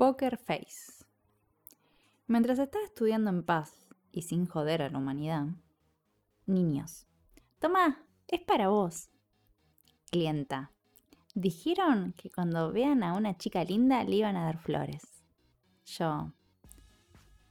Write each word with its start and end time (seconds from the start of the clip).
Poker 0.00 0.38
Face. 0.38 1.04
Mientras 2.26 2.58
estaba 2.58 2.82
estudiando 2.82 3.28
en 3.28 3.42
paz 3.42 3.86
y 4.12 4.22
sin 4.22 4.46
joder 4.46 4.80
a 4.80 4.88
la 4.88 4.96
humanidad, 4.96 5.48
niños. 6.46 7.06
Toma, 7.58 8.02
es 8.26 8.40
para 8.40 8.68
vos. 8.68 9.10
Clienta. 10.10 10.72
Dijeron 11.34 12.14
que 12.16 12.30
cuando 12.30 12.72
vean 12.72 13.02
a 13.02 13.12
una 13.12 13.36
chica 13.36 13.62
linda 13.62 14.02
le 14.04 14.16
iban 14.16 14.38
a 14.38 14.46
dar 14.46 14.56
flores. 14.56 15.02
Yo. 15.84 16.32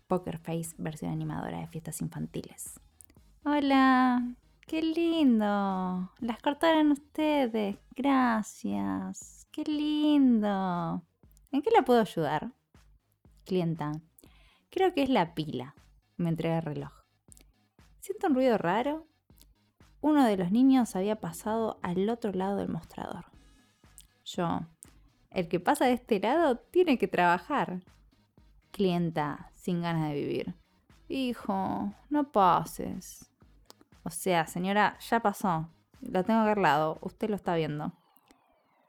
Poker 0.08 0.40
Face 0.40 0.74
versión 0.80 1.12
animadora 1.12 1.60
de 1.60 1.68
fiestas 1.68 2.02
infantiles. 2.02 2.80
Hola, 3.46 4.28
qué 4.62 4.82
lindo. 4.82 6.12
Las 6.18 6.42
cortaron 6.42 6.94
ustedes. 6.94 7.78
Gracias. 7.96 9.46
Qué 9.52 9.64
lindo. 9.66 11.04
¿En 11.52 11.62
qué 11.64 11.72
la 11.72 11.84
puedo 11.84 12.02
ayudar? 12.02 12.52
Clienta. 13.46 13.92
Creo 14.70 14.94
que 14.94 15.02
es 15.02 15.10
la 15.10 15.34
pila. 15.34 15.74
Me 16.16 16.30
entrega 16.30 16.58
el 16.58 16.64
reloj. 16.64 16.92
Siento 18.00 18.28
un 18.28 18.36
ruido 18.36 18.58
raro. 18.58 19.08
Uno 20.02 20.26
de 20.26 20.38
los 20.38 20.52
niños 20.52 20.96
había 20.96 21.20
pasado 21.20 21.80
al 21.82 22.08
otro 22.10 22.32
lado 22.34 22.58
del 22.58 22.70
mostrador. 22.70 23.26
Yo. 24.26 24.62
El 25.32 25.48
que 25.48 25.60
pasa 25.60 25.86
de 25.86 25.94
este 25.94 26.20
lado 26.20 26.58
tiene 26.58 26.98
que 26.98 27.08
trabajar. 27.08 27.82
Clienta, 28.72 29.52
sin 29.56 29.82
ganas 29.82 30.10
de 30.10 30.16
vivir. 30.16 30.56
Hijo, 31.08 31.94
no 32.10 32.32
pases. 32.32 33.32
O 34.04 34.12
sea, 34.12 34.46
señora, 34.46 34.98
ya 35.00 35.20
pasó. 35.22 35.70
Lo 36.02 36.24
tengo 36.24 36.46
lado. 36.56 37.00
Usted 37.02 37.30
lo 37.30 37.36
está 37.36 37.56
viendo. 37.56 37.92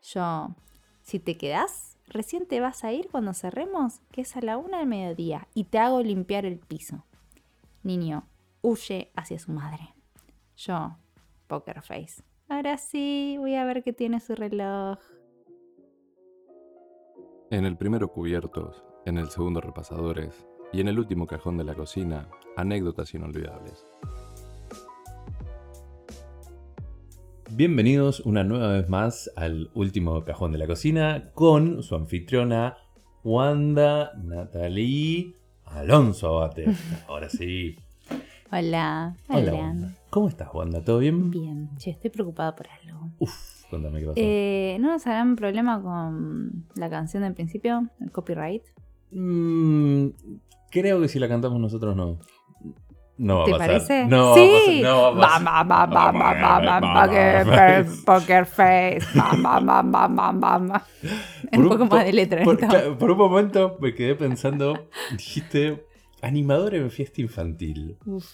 Yo. 0.02 0.55
Si 1.02 1.19
te 1.19 1.37
quedás, 1.37 1.90
recién 2.11 2.47
te 2.47 2.61
vas 2.61 2.85
a 2.85 2.93
ir 2.93 3.09
cuando 3.11 3.33
cerremos, 3.33 4.01
que 4.13 4.21
es 4.21 4.37
a 4.37 4.41
la 4.41 4.59
una 4.59 4.79
del 4.79 4.89
mediodía, 4.89 5.49
y 5.55 5.65
te 5.65 5.79
hago 5.79 6.03
limpiar 6.03 6.45
el 6.45 6.59
piso. 6.59 7.05
Niño, 7.83 8.27
huye 8.61 9.11
hacia 9.17 9.39
su 9.39 9.52
madre. 9.52 9.95
Yo, 10.57 10.97
Poker 11.47 11.80
Face. 11.83 12.23
Ahora 12.49 12.77
sí, 12.77 13.37
voy 13.39 13.55
a 13.55 13.65
ver 13.65 13.83
qué 13.83 13.93
tiene 13.93 14.21
su 14.21 14.35
reloj. 14.35 14.99
En 17.51 17.65
el 17.65 17.77
primero 17.77 18.09
cubiertos, 18.09 18.85
en 19.07 19.19
el 19.19 19.30
segundo 19.30 19.61
repasadores 19.61 20.47
y 20.73 20.80
en 20.80 20.89
el 20.89 20.99
último 20.99 21.27
cajón 21.27 21.57
de 21.57 21.65
la 21.65 21.74
cocina, 21.74 22.29
anécdotas 22.57 23.15
inolvidables. 23.15 23.87
Bienvenidos 27.52 28.20
una 28.20 28.45
nueva 28.45 28.73
vez 28.73 28.88
más 28.88 29.29
al 29.34 29.70
último 29.74 30.24
cajón 30.24 30.52
de 30.52 30.59
la 30.59 30.68
cocina 30.68 31.30
con 31.34 31.82
su 31.82 31.96
anfitriona 31.96 32.76
Wanda 33.24 34.12
Natalie 34.23 35.34
Alonso 35.65 36.28
Abate. 36.38 36.66
Ahora 37.09 37.28
sí. 37.28 37.76
Hola, 38.52 39.16
Hola. 39.28 39.52
Wanda. 39.52 39.95
¿Cómo 40.10 40.28
estás, 40.28 40.48
Wanda? 40.54 40.84
¿Todo 40.84 41.01
bien? 41.01 41.30
Bien, 41.30 41.71
estoy 41.84 42.10
preocupada 42.10 42.54
por 42.54 42.68
algo. 42.68 43.10
Uf, 43.18 43.65
contame 43.68 43.98
qué 43.98 44.06
pasó. 44.06 44.16
Eh, 44.16 44.76
¿No 44.80 44.93
nos 44.93 45.06
harán 45.09 45.34
problema 45.34 45.82
con 45.82 46.66
la 46.76 46.88
canción 46.88 47.24
del 47.24 47.34
principio? 47.34 47.88
El 48.01 48.12
copyright. 48.12 48.62
Mm, 49.10 50.06
creo 50.71 51.01
que 51.01 51.09
si 51.09 51.18
la 51.18 51.28
cantamos 51.28 51.60
nosotros 51.60 51.96
no. 51.96 52.21
No 53.23 53.40
va 53.40 53.45
¿Te 53.45 53.51
a 53.51 53.59
pasar. 53.59 53.68
parece? 53.68 54.07
No 54.07 54.35
sí. 54.35 54.82
poker 58.07 58.46
face, 58.46 59.01
Un 61.52 61.68
poco 61.68 61.87
po- 61.88 61.96
más 61.96 62.04
de 62.07 62.12
letra. 62.15 62.43
Por, 62.45 62.57
claro, 62.59 62.96
por 62.96 63.10
un 63.10 63.18
momento 63.18 63.77
me 63.80 63.95
quedé 63.95 64.15
pensando, 64.15 64.88
dijiste, 65.12 65.84
animador 66.22 66.75
en 66.75 66.91
fiesta 66.91 67.21
infantil. 67.21 67.99
Uf. 68.06 68.25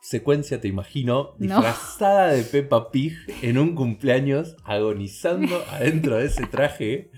Secuencia, 0.00 0.60
te 0.60 0.66
imagino, 0.68 1.34
No. 1.38 1.56
disfrazada 1.60 2.28
de 2.28 2.42
Peppa 2.42 2.90
Pig 2.90 3.16
en 3.42 3.58
un 3.58 3.74
cumpleaños, 3.76 4.56
agonizando 4.64 5.62
adentro 5.72 6.16
de 6.16 6.26
ese 6.26 6.46
traje. 6.46 7.10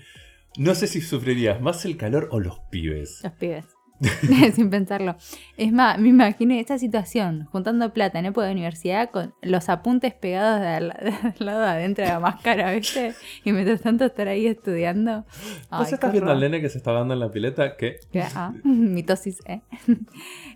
No 0.57 0.73
sé 0.75 0.85
si 0.87 1.01
sufrirías 1.01 1.59
más 1.61 1.85
el 1.85 1.95
calor 1.97 2.27
o 2.31 2.39
los 2.39 2.59
pibes. 2.71 3.21
Los 3.23 3.33
pibes. 3.33 3.65
Sin 4.55 4.69
pensarlo. 4.69 5.15
Es 5.57 5.71
más, 5.73 5.99
me 5.99 6.09
imaginé 6.09 6.59
esta 6.59 6.77
situación, 6.77 7.47
juntando 7.51 7.91
plata 7.93 8.19
en 8.19 8.25
época 8.27 8.45
de 8.45 8.53
universidad 8.53 9.09
con 9.11 9.33
los 9.41 9.67
apuntes 9.69 10.13
pegados 10.13 10.61
de 10.61 10.67
al, 10.67 10.87
de 11.01 11.11
al 11.11 11.35
lado 11.45 11.59
de 11.61 11.67
adentro 11.67 12.05
de 12.05 12.11
la 12.11 12.19
máscara, 12.19 12.71
¿viste? 12.71 13.13
Y 13.43 13.51
mientras 13.51 13.81
tanto 13.81 14.05
estar 14.05 14.27
ahí 14.27 14.47
estudiando. 14.47 15.25
Ay, 15.69 15.79
¿Vos 15.79 15.87
qué 15.89 15.95
estás 15.95 16.11
viendo 16.11 16.31
al 16.31 16.39
nene 16.39 16.61
que 16.61 16.69
se 16.69 16.77
está 16.77 16.93
dando 16.93 17.13
en 17.13 17.19
la 17.19 17.29
pileta? 17.31 17.75
Que- 17.75 17.99
ah, 18.35 18.53
mitosis, 18.63 19.39
¿eh? 19.45 19.61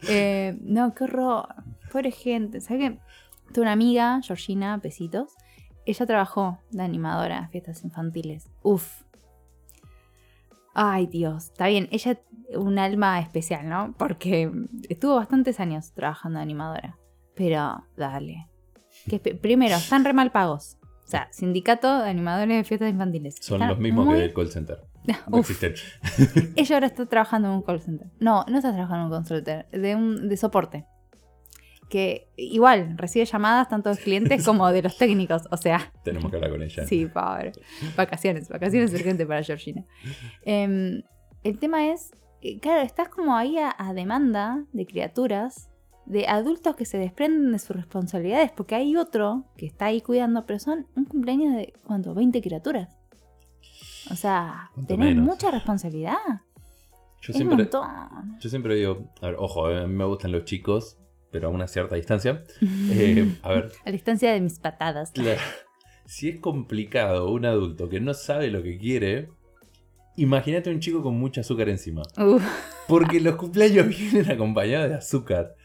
Eh, 0.07 0.57
No, 0.61 0.93
qué 0.93 1.03
horror. 1.05 1.47
Pobre 1.91 2.11
gente. 2.11 2.61
¿Sabes 2.61 2.91
qué? 2.91 2.97
Tuve 3.53 3.63
una 3.63 3.73
amiga, 3.73 4.19
Georgina 4.23 4.79
Pesitos. 4.81 5.33
Ella 5.85 6.05
trabajó 6.05 6.59
de 6.71 6.81
animadora 6.81 7.37
en 7.39 7.49
fiestas 7.49 7.83
infantiles. 7.83 8.49
Uf. 8.63 9.02
Ay, 10.73 11.07
Dios. 11.07 11.45
Está 11.51 11.67
bien, 11.67 11.87
ella 11.91 12.19
un 12.55 12.77
alma 12.79 13.19
especial, 13.19 13.67
¿no? 13.69 13.95
Porque 13.97 14.51
estuvo 14.89 15.15
bastantes 15.15 15.59
años 15.59 15.91
trabajando 15.93 16.37
de 16.39 16.43
animadora. 16.43 16.97
Pero, 17.35 17.83
dale. 17.97 18.47
Que 19.09 19.19
primero, 19.19 19.75
están 19.75 20.05
re 20.05 20.13
mal 20.13 20.31
pagos. 20.31 20.77
O 21.03 21.07
sea, 21.07 21.27
sindicato 21.31 21.99
de 22.01 22.09
animadores 22.09 22.57
de 22.57 22.63
fiestas 22.63 22.89
infantiles. 22.91 23.35
son 23.41 23.55
Están 23.55 23.69
los 23.69 23.79
mismos 23.79 24.05
muy- 24.05 24.15
que 24.15 24.21
del 24.21 24.33
call 24.33 24.49
center. 24.49 24.79
No 25.27 25.39
Uf. 25.39 25.49
existen. 25.51 25.73
Ella 26.55 26.75
ahora 26.77 26.87
está 26.87 27.05
trabajando 27.05 27.49
en 27.49 27.55
un 27.55 27.61
call 27.61 27.81
center. 27.81 28.07
No, 28.19 28.45
no 28.47 28.57
está 28.57 28.71
trabajando 28.71 29.05
en 29.07 29.11
un 29.11 29.11
call 29.11 29.25
center, 29.25 29.67
de, 29.71 29.95
un, 29.95 30.29
de 30.29 30.37
soporte. 30.37 30.85
Que 31.93 32.27
igual 32.37 32.97
recibe 32.97 33.23
llamadas 33.25 33.69
tanto 33.69 33.91
de 33.91 33.97
clientes 33.97 34.43
como 34.49 34.67
de 34.71 34.81
los 34.81 34.97
técnicos. 34.97 35.43
O 35.51 35.57
sea, 35.57 35.91
Tenemos 36.03 36.31
que 36.31 36.37
hablar 36.37 36.49
con 36.49 36.63
ella. 36.63 36.87
sí, 36.87 37.05
pobre. 37.05 37.51
Vacaciones, 37.95 38.49
vacaciones 38.49 38.91
urgentes 38.99 39.27
para 39.27 39.43
Georgina. 39.43 39.85
Em, 40.43 41.03
el 41.43 41.59
tema 41.59 41.89
es, 41.91 42.09
eh, 42.41 42.59
claro, 42.59 42.81
estás 42.81 43.09
como 43.09 43.35
ahí 43.35 43.59
a, 43.59 43.75
a 43.77 43.93
demanda 43.93 44.65
de 44.73 44.87
criaturas, 44.87 45.69
de 46.07 46.27
adultos 46.27 46.75
que 46.75 46.85
se 46.85 46.97
desprenden 46.97 47.51
de 47.51 47.59
sus 47.59 47.75
responsabilidades, 47.75 48.51
porque 48.51 48.73
hay 48.75 48.95
otro 48.97 49.45
que 49.55 49.67
está 49.67 49.85
ahí 49.85 50.01
cuidando, 50.01 50.45
pero 50.47 50.57
son 50.59 50.87
un 50.95 51.05
cumpleaños 51.05 51.55
de, 51.55 51.73
¿cuánto? 51.85 52.15
20 52.15 52.41
criaturas. 52.41 52.89
O 54.11 54.15
sea, 54.15 54.71
tenés 54.87 55.09
menos. 55.15 55.25
mucha 55.25 55.51
responsabilidad. 55.51 56.17
Yo 57.21 57.29
Es 57.29 57.29
un 57.29 57.35
siempre, 57.35 57.57
montón. 57.57 58.37
yo 58.39 58.49
siempre 58.49 58.75
digo, 58.75 59.13
a 59.21 59.27
ver, 59.27 59.35
ojo, 59.37 59.69
eh, 59.69 59.83
a 59.83 59.87
mí 59.87 59.93
me 59.93 60.03
gustan 60.05 60.31
los 60.33 60.43
chicos, 60.43 60.97
pero 61.33 61.47
a 61.47 61.51
una 61.51 61.67
cierta 61.67 61.95
distancia. 61.95 62.43
Eh, 62.91 63.35
a 63.41 63.49
ver, 63.49 63.71
A 63.85 63.91
distancia 63.91 64.31
de 64.31 64.39
mis 64.39 64.59
patadas. 64.59 65.11
Claro. 65.11 65.41
Si 66.05 66.29
es 66.29 66.39
complicado 66.39 67.29
un 67.31 67.45
adulto 67.45 67.89
que 67.89 67.99
no 67.99 68.13
sabe 68.13 68.49
lo 68.51 68.61
que 68.61 68.77
quiere, 68.77 69.29
imagínate 70.15 70.69
un 70.69 70.79
chico 70.79 71.01
con 71.01 71.15
mucho 71.17 71.41
azúcar 71.41 71.69
encima. 71.69 72.03
Uf, 72.17 72.43
Porque 72.87 73.19
los 73.19 73.35
cumpleaños 73.35 73.87
vienen 73.97 74.29
acompañados 74.31 74.89
de 74.89 74.95
azúcar. 74.95 75.55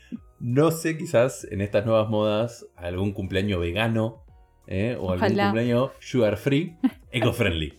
No 0.40 0.70
sé, 0.70 0.96
quizás 0.96 1.46
en 1.50 1.60
estas 1.60 1.84
nuevas 1.84 2.08
modas, 2.08 2.66
algún 2.76 3.12
cumpleaños 3.12 3.60
vegano 3.60 4.24
¿eh? 4.66 4.96
o 4.98 5.10
algún 5.12 5.26
Ojalá. 5.26 5.44
cumpleaños 5.46 5.90
sugar 5.98 6.36
free, 6.36 6.76
eco 7.12 7.32
friendly. 7.32 7.74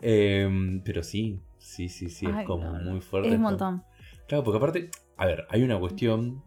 Em, 0.00 0.80
pero 0.82 1.02
sí, 1.02 1.40
sí, 1.58 1.88
sí, 1.88 2.08
sí, 2.08 2.26
Ay, 2.26 2.40
es 2.40 2.46
como 2.46 2.64
no, 2.72 2.90
muy 2.90 3.00
fuerte. 3.00 3.28
es 3.28 3.34
un 3.34 3.42
montón. 3.42 3.82
Claro, 4.28 4.44
porque 4.44 4.58
aparte, 4.58 4.90
a 5.16 5.26
ver, 5.26 5.46
hay 5.50 5.62
una 5.62 5.78
cuestión 5.80 6.44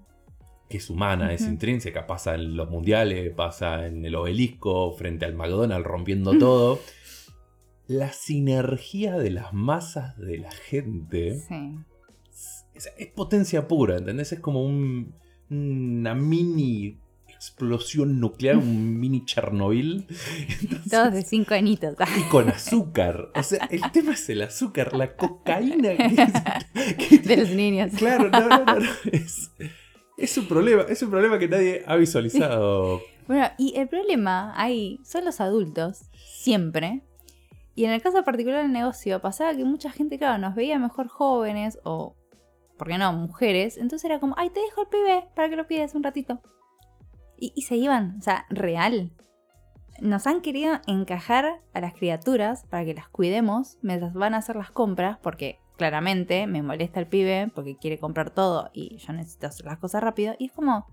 que 0.71 0.77
es 0.77 0.89
humana, 0.89 1.33
es 1.33 1.41
intrínseca, 1.41 2.07
pasa 2.07 2.33
en 2.35 2.55
los 2.55 2.69
mundiales, 2.69 3.31
pasa 3.35 3.85
en 3.85 4.03
el 4.05 4.15
obelisco, 4.15 4.91
frente 4.93 5.25
al 5.25 5.35
McDonald's 5.35 5.85
rompiendo 5.85 6.35
todo. 6.37 6.79
La 7.87 8.13
sinergia 8.13 9.17
de 9.17 9.31
las 9.31 9.51
masas 9.53 10.17
de 10.17 10.37
la 10.37 10.51
gente 10.51 11.37
Sí. 11.47 11.75
es, 12.73 12.89
es 12.97 13.07
potencia 13.07 13.67
pura, 13.67 13.97
¿entendés? 13.97 14.31
Es 14.31 14.39
como 14.39 14.63
un- 14.65 15.13
una 15.49 16.15
mini 16.15 16.97
explosión 17.27 18.19
nuclear, 18.21 18.55
un 18.55 18.97
mini 18.99 19.25
Chernobyl. 19.25 20.07
Entonces, 20.61 20.89
Todos 20.91 21.13
de 21.13 21.21
cinco 21.23 21.53
añitos. 21.55 21.95
y 22.17 22.29
con 22.29 22.47
azúcar. 22.49 23.29
O 23.35 23.43
sea, 23.43 23.65
el 23.71 23.81
tema 23.91 24.13
es 24.13 24.29
el 24.29 24.43
azúcar, 24.43 24.95
la 24.95 25.15
cocaína. 25.17 25.89
que- 25.97 26.95
que- 27.09 27.17
de 27.19 27.37
los 27.37 27.49
niños. 27.49 27.91
Claro, 27.97 28.29
no, 28.29 28.47
no, 28.47 28.63
no, 28.63 28.79
no, 28.79 28.89
Es, 29.11 29.51
es 30.21 30.37
un 30.37 30.47
problema, 30.47 30.83
es 30.83 31.01
un 31.01 31.09
problema 31.09 31.39
que 31.39 31.47
nadie 31.47 31.83
ha 31.85 31.95
visualizado. 31.95 33.01
Bueno, 33.27 33.47
y 33.57 33.77
el 33.77 33.87
problema 33.87 34.51
ahí 34.57 34.99
son 35.05 35.23
los 35.23 35.39
adultos, 35.39 36.01
siempre. 36.11 37.01
Y 37.75 37.85
en 37.85 37.91
el 37.91 38.01
caso 38.01 38.25
particular 38.25 38.63
del 38.63 38.73
negocio, 38.73 39.21
pasaba 39.21 39.55
que 39.55 39.63
mucha 39.63 39.89
gente, 39.89 40.17
claro, 40.17 40.37
nos 40.37 40.53
veía 40.53 40.77
mejor 40.79 41.07
jóvenes 41.07 41.79
o, 41.85 42.17
¿por 42.77 42.89
qué 42.89 42.97
no?, 42.97 43.13
mujeres. 43.13 43.77
Entonces 43.77 44.03
era 44.03 44.19
como, 44.19 44.35
ay, 44.37 44.49
te 44.49 44.59
dejo 44.59 44.81
el 44.81 44.87
pibe 44.87 45.27
para 45.33 45.49
que 45.49 45.55
lo 45.55 45.65
pides 45.65 45.95
un 45.95 46.03
ratito. 46.03 46.41
Y, 47.37 47.53
y 47.55 47.61
se 47.61 47.77
iban, 47.77 48.17
o 48.19 48.21
sea, 48.21 48.47
real. 48.49 49.11
Nos 50.01 50.27
han 50.27 50.41
querido 50.41 50.81
encajar 50.85 51.61
a 51.73 51.79
las 51.79 51.93
criaturas 51.93 52.65
para 52.69 52.83
que 52.83 52.95
las 52.95 53.07
cuidemos 53.07 53.77
mientras 53.81 54.13
van 54.13 54.33
a 54.33 54.39
hacer 54.39 54.57
las 54.57 54.71
compras, 54.71 55.19
porque, 55.21 55.60
claramente 55.81 56.45
me 56.45 56.61
molesta 56.61 56.99
el 56.99 57.07
pibe 57.07 57.49
porque 57.55 57.75
quiere 57.75 57.97
comprar 57.97 58.29
todo 58.29 58.69
y 58.71 58.97
yo 58.97 59.13
necesito 59.13 59.47
hacer 59.47 59.65
las 59.65 59.79
cosas 59.79 60.03
rápido. 60.03 60.35
Y 60.37 60.45
es 60.45 60.51
como, 60.51 60.85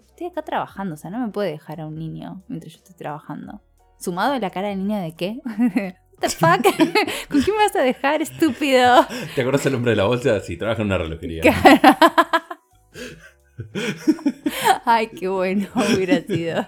estoy 0.00 0.28
acá 0.28 0.40
trabajando, 0.40 0.94
o 0.94 0.96
sea, 0.96 1.10
no 1.10 1.18
me 1.18 1.30
puede 1.30 1.50
dejar 1.50 1.82
a 1.82 1.86
un 1.86 1.98
niño 1.98 2.42
mientras 2.48 2.72
yo 2.72 2.78
estoy 2.78 2.96
trabajando. 2.96 3.60
Sumado 3.98 4.32
a 4.32 4.38
la 4.38 4.48
cara 4.48 4.68
del 4.68 4.78
niño 4.78 4.98
de 4.98 5.14
qué? 5.14 5.40
What 5.44 6.20
the 6.20 6.30
fuck? 6.30 6.62
¿Con 7.28 7.42
quién 7.42 7.54
me 7.54 7.64
vas 7.64 7.76
a 7.76 7.82
dejar, 7.82 8.22
estúpido? 8.22 9.06
¿Te 9.34 9.42
acuerdas 9.42 9.66
el 9.66 9.74
hombre 9.74 9.90
de 9.90 9.96
la 9.96 10.04
bolsa? 10.04 10.40
Sí, 10.40 10.56
trabaja 10.56 10.80
en 10.80 10.86
una 10.86 10.96
relojería. 10.96 11.42
Ay, 14.86 15.08
qué 15.08 15.28
bueno 15.28 15.68
hubiera 15.74 16.22
sido. 16.22 16.66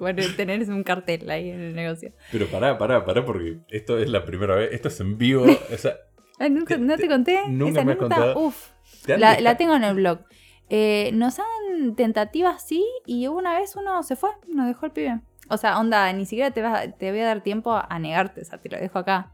Bueno, 0.00 0.24
tener 0.36 0.68
un 0.68 0.82
cartel 0.82 1.30
ahí 1.30 1.50
en 1.50 1.60
el 1.60 1.76
negocio. 1.76 2.12
Pero 2.32 2.48
pará, 2.48 2.76
pará, 2.76 3.04
pará, 3.04 3.24
porque 3.24 3.58
esto 3.68 3.96
es 3.96 4.10
la 4.10 4.24
primera 4.24 4.56
vez, 4.56 4.72
esto 4.72 4.88
es 4.88 4.98
en 4.98 5.16
vivo. 5.16 5.44
O 5.44 5.78
sea, 5.78 5.94
Ay, 6.38 6.50
¿nunca- 6.50 6.74
Te- 6.76 6.80
¿No 6.80 6.96
te 6.96 7.08
conté? 7.08 7.38
nunca 7.48 7.70
Esa 7.80 7.84
me 7.84 7.92
has 7.92 7.98
contado. 7.98 8.38
Uf, 8.46 8.70
la, 9.06 9.40
la 9.40 9.56
tengo 9.56 9.74
en 9.74 9.84
el 9.84 9.94
blog. 9.94 10.20
Eh, 10.68 11.10
nos 11.14 11.38
han 11.38 11.94
tentativas, 11.94 12.62
sí, 12.66 12.84
y 13.06 13.26
una 13.28 13.58
vez 13.58 13.76
uno 13.76 14.02
se 14.02 14.16
fue, 14.16 14.30
nos 14.48 14.66
dejó 14.66 14.86
el 14.86 14.92
pibe. 14.92 15.20
O 15.48 15.56
sea, 15.56 15.78
onda, 15.78 16.12
ni 16.12 16.26
siquiera 16.26 16.50
te, 16.50 16.60
vas, 16.62 16.82
a- 16.86 16.90
te 16.90 17.10
voy 17.10 17.20
a 17.20 17.26
dar 17.26 17.42
tiempo 17.42 17.72
a 17.74 17.98
negarte, 17.98 18.40
o 18.40 18.44
sea, 18.44 18.58
te 18.60 18.68
lo 18.68 18.76
dejo 18.78 18.98
acá. 18.98 19.32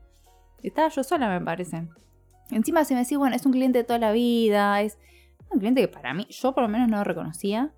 Estaba 0.63 0.89
yo 0.89 1.03
sola, 1.03 1.29
me 1.29 1.45
parece. 1.45 1.89
Encima, 2.51 2.85
si 2.85 2.93
me 2.95 3.01
decís, 3.01 3.17
bueno, 3.17 3.35
es 3.35 3.47
un 3.47 3.53
cliente 3.53 3.79
de 3.79 3.85
toda 3.85 3.99
la 3.99 4.13
vida, 4.13 4.81
es 4.83 4.99
un 5.51 5.59
cliente 5.59 5.81
que 5.81 5.89
para 5.89 6.13
mí, 6.13 6.27
yo 6.29 6.53
por 6.53 6.63
lo 6.63 6.69
menos 6.69 6.89
no 6.89 6.99
lo 6.99 7.05
reconocía. 7.05 7.71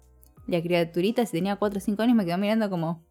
La 0.48 0.60
criaturita, 0.60 1.24
si 1.24 1.32
tenía 1.32 1.56
4 1.56 1.78
o 1.78 1.80
5 1.80 2.02
años, 2.02 2.16
me 2.16 2.24
quedó 2.26 2.36
mirando 2.38 2.68
como, 2.68 3.04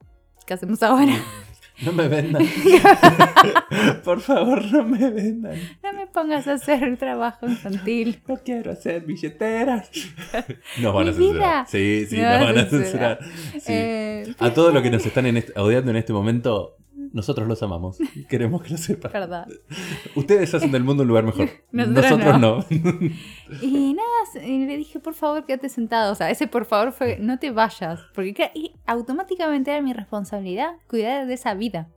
¿qué 0.45 0.54
hacemos 0.56 0.83
ahora? 0.83 1.13
No 1.81 1.92
me 1.92 2.08
vendan. 2.08 2.44
Por 4.04 4.22
favor, 4.22 4.64
no 4.72 4.84
me 4.84 5.10
vendan. 5.10 5.58
No 5.84 5.94
me 5.94 6.08
pongas 6.08 6.48
a 6.48 6.54
hacer 6.54 6.98
trabajo 6.98 7.48
infantil. 7.48 8.22
No 8.28 8.38
quiero 8.38 8.72
hacer 8.72 9.02
billeteras. 9.02 9.90
Nos 10.80 10.94
van 10.94 11.10
a 11.10 11.14
censurar. 11.14 11.34
vida. 11.34 11.66
Sí, 11.68 12.06
sí, 12.10 12.16
Me 12.18 12.22
nos 12.24 12.40
van 12.42 12.58
a 12.58 12.66
censurar. 12.66 13.20
censurar. 13.20 13.20
Sí. 13.54 13.74
Eh, 13.74 14.36
A 14.40 14.54
todos 14.54 14.74
los 14.74 14.84
que 14.84 14.92
nos 14.92 15.06
están 15.06 15.25
en 15.25 15.38
este- 15.38 15.60
odiando 15.60 15.92
en 15.92 15.98
este 15.98 16.14
momento, 16.14 16.78
nosotros 17.13 17.48
los 17.48 17.62
amamos. 17.63 17.98
Queremos 18.27 18.62
que 18.63 18.71
lo 18.71 18.77
sepan. 18.77 19.12
Verdad. 19.13 19.48
Ustedes 20.15 20.54
hacen 20.54 20.71
del 20.71 20.83
mundo 20.83 21.04
un 21.04 21.07
lugar 21.10 21.24
mejor. 21.24 21.48
Nosotros 21.71 22.04
Nosotros 22.19 22.39
no. 22.42 22.65
Y 23.62 23.94
nada, 23.94 24.45
le 24.45 24.77
dije, 24.77 25.00
por 25.00 25.13
favor, 25.13 25.45
quédate 25.45 25.69
sentado. 25.69 26.12
O 26.12 26.15
sea, 26.15 26.30
ese 26.31 26.48
por 26.48 26.65
favor 26.65 26.92
fue, 26.92 27.18
no 27.19 27.39
te 27.39 27.51
vayas. 27.51 28.01
Porque 28.15 28.51
y 28.56 28.74
automáticamente 28.86 29.71
era 29.71 29.81
mi 29.81 29.94
responsabilidad 29.94 30.71
cuidar 30.88 31.27
de 31.27 31.36
esa 31.36 31.54
vida. 31.54 31.88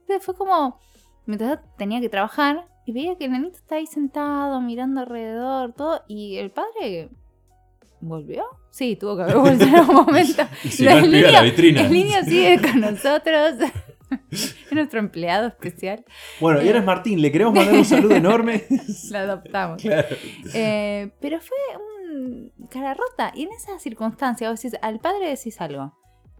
Entonces 0.00 0.24
fue 0.24 0.34
como, 0.34 0.80
mientras 1.26 1.60
tenía 1.76 2.00
que 2.00 2.08
trabajar, 2.08 2.66
y 2.86 2.92
veía 2.92 3.16
que 3.16 3.26
el 3.26 3.32
nenito 3.32 3.56
está 3.58 3.76
ahí 3.76 3.86
sentado, 3.86 4.60
mirando 4.60 5.02
alrededor, 5.02 5.74
todo. 5.74 6.02
Y 6.08 6.36
el 6.38 6.50
padre 6.50 7.10
volvió. 8.00 8.44
Sí, 8.70 8.96
tuvo 8.96 9.16
que 9.16 9.22
haber 9.24 9.36
vuelto 9.36 9.64
en 9.64 9.74
algún 9.76 9.94
momento. 10.06 10.42
Y 10.64 10.68
si 10.68 10.84
no, 10.84 10.92
el 10.92 11.10
niño- 11.10 11.30
la 11.30 11.42
vitrina. 11.42 11.82
El 11.82 11.92
niño 11.92 12.16
sigue 12.24 12.58
con 12.60 12.80
nosotros. 12.80 13.54
Es 14.30 14.56
nuestro 14.72 15.00
empleado 15.00 15.48
especial. 15.48 16.04
Bueno, 16.40 16.62
y 16.62 16.66
ahora 16.66 16.80
es 16.80 16.84
Martín. 16.84 17.22
Le 17.22 17.32
queremos 17.32 17.54
mandar 17.54 17.74
un 17.74 17.84
saludo 17.84 18.14
enorme. 18.14 18.64
Lo 19.10 19.18
adoptamos. 19.18 19.82
Claro. 19.90 20.16
Eh, 20.54 21.10
pero 21.20 21.38
fue 21.40 21.56
un 21.78 22.52
cara 22.70 22.94
rota. 22.94 23.32
Y 23.34 23.44
en 23.44 23.52
esa 23.52 23.78
circunstancia, 23.78 24.50
vos 24.50 24.60
decís, 24.60 24.78
al 24.82 25.00
padre 25.00 25.28
decís 25.28 25.60
algo. 25.60 25.94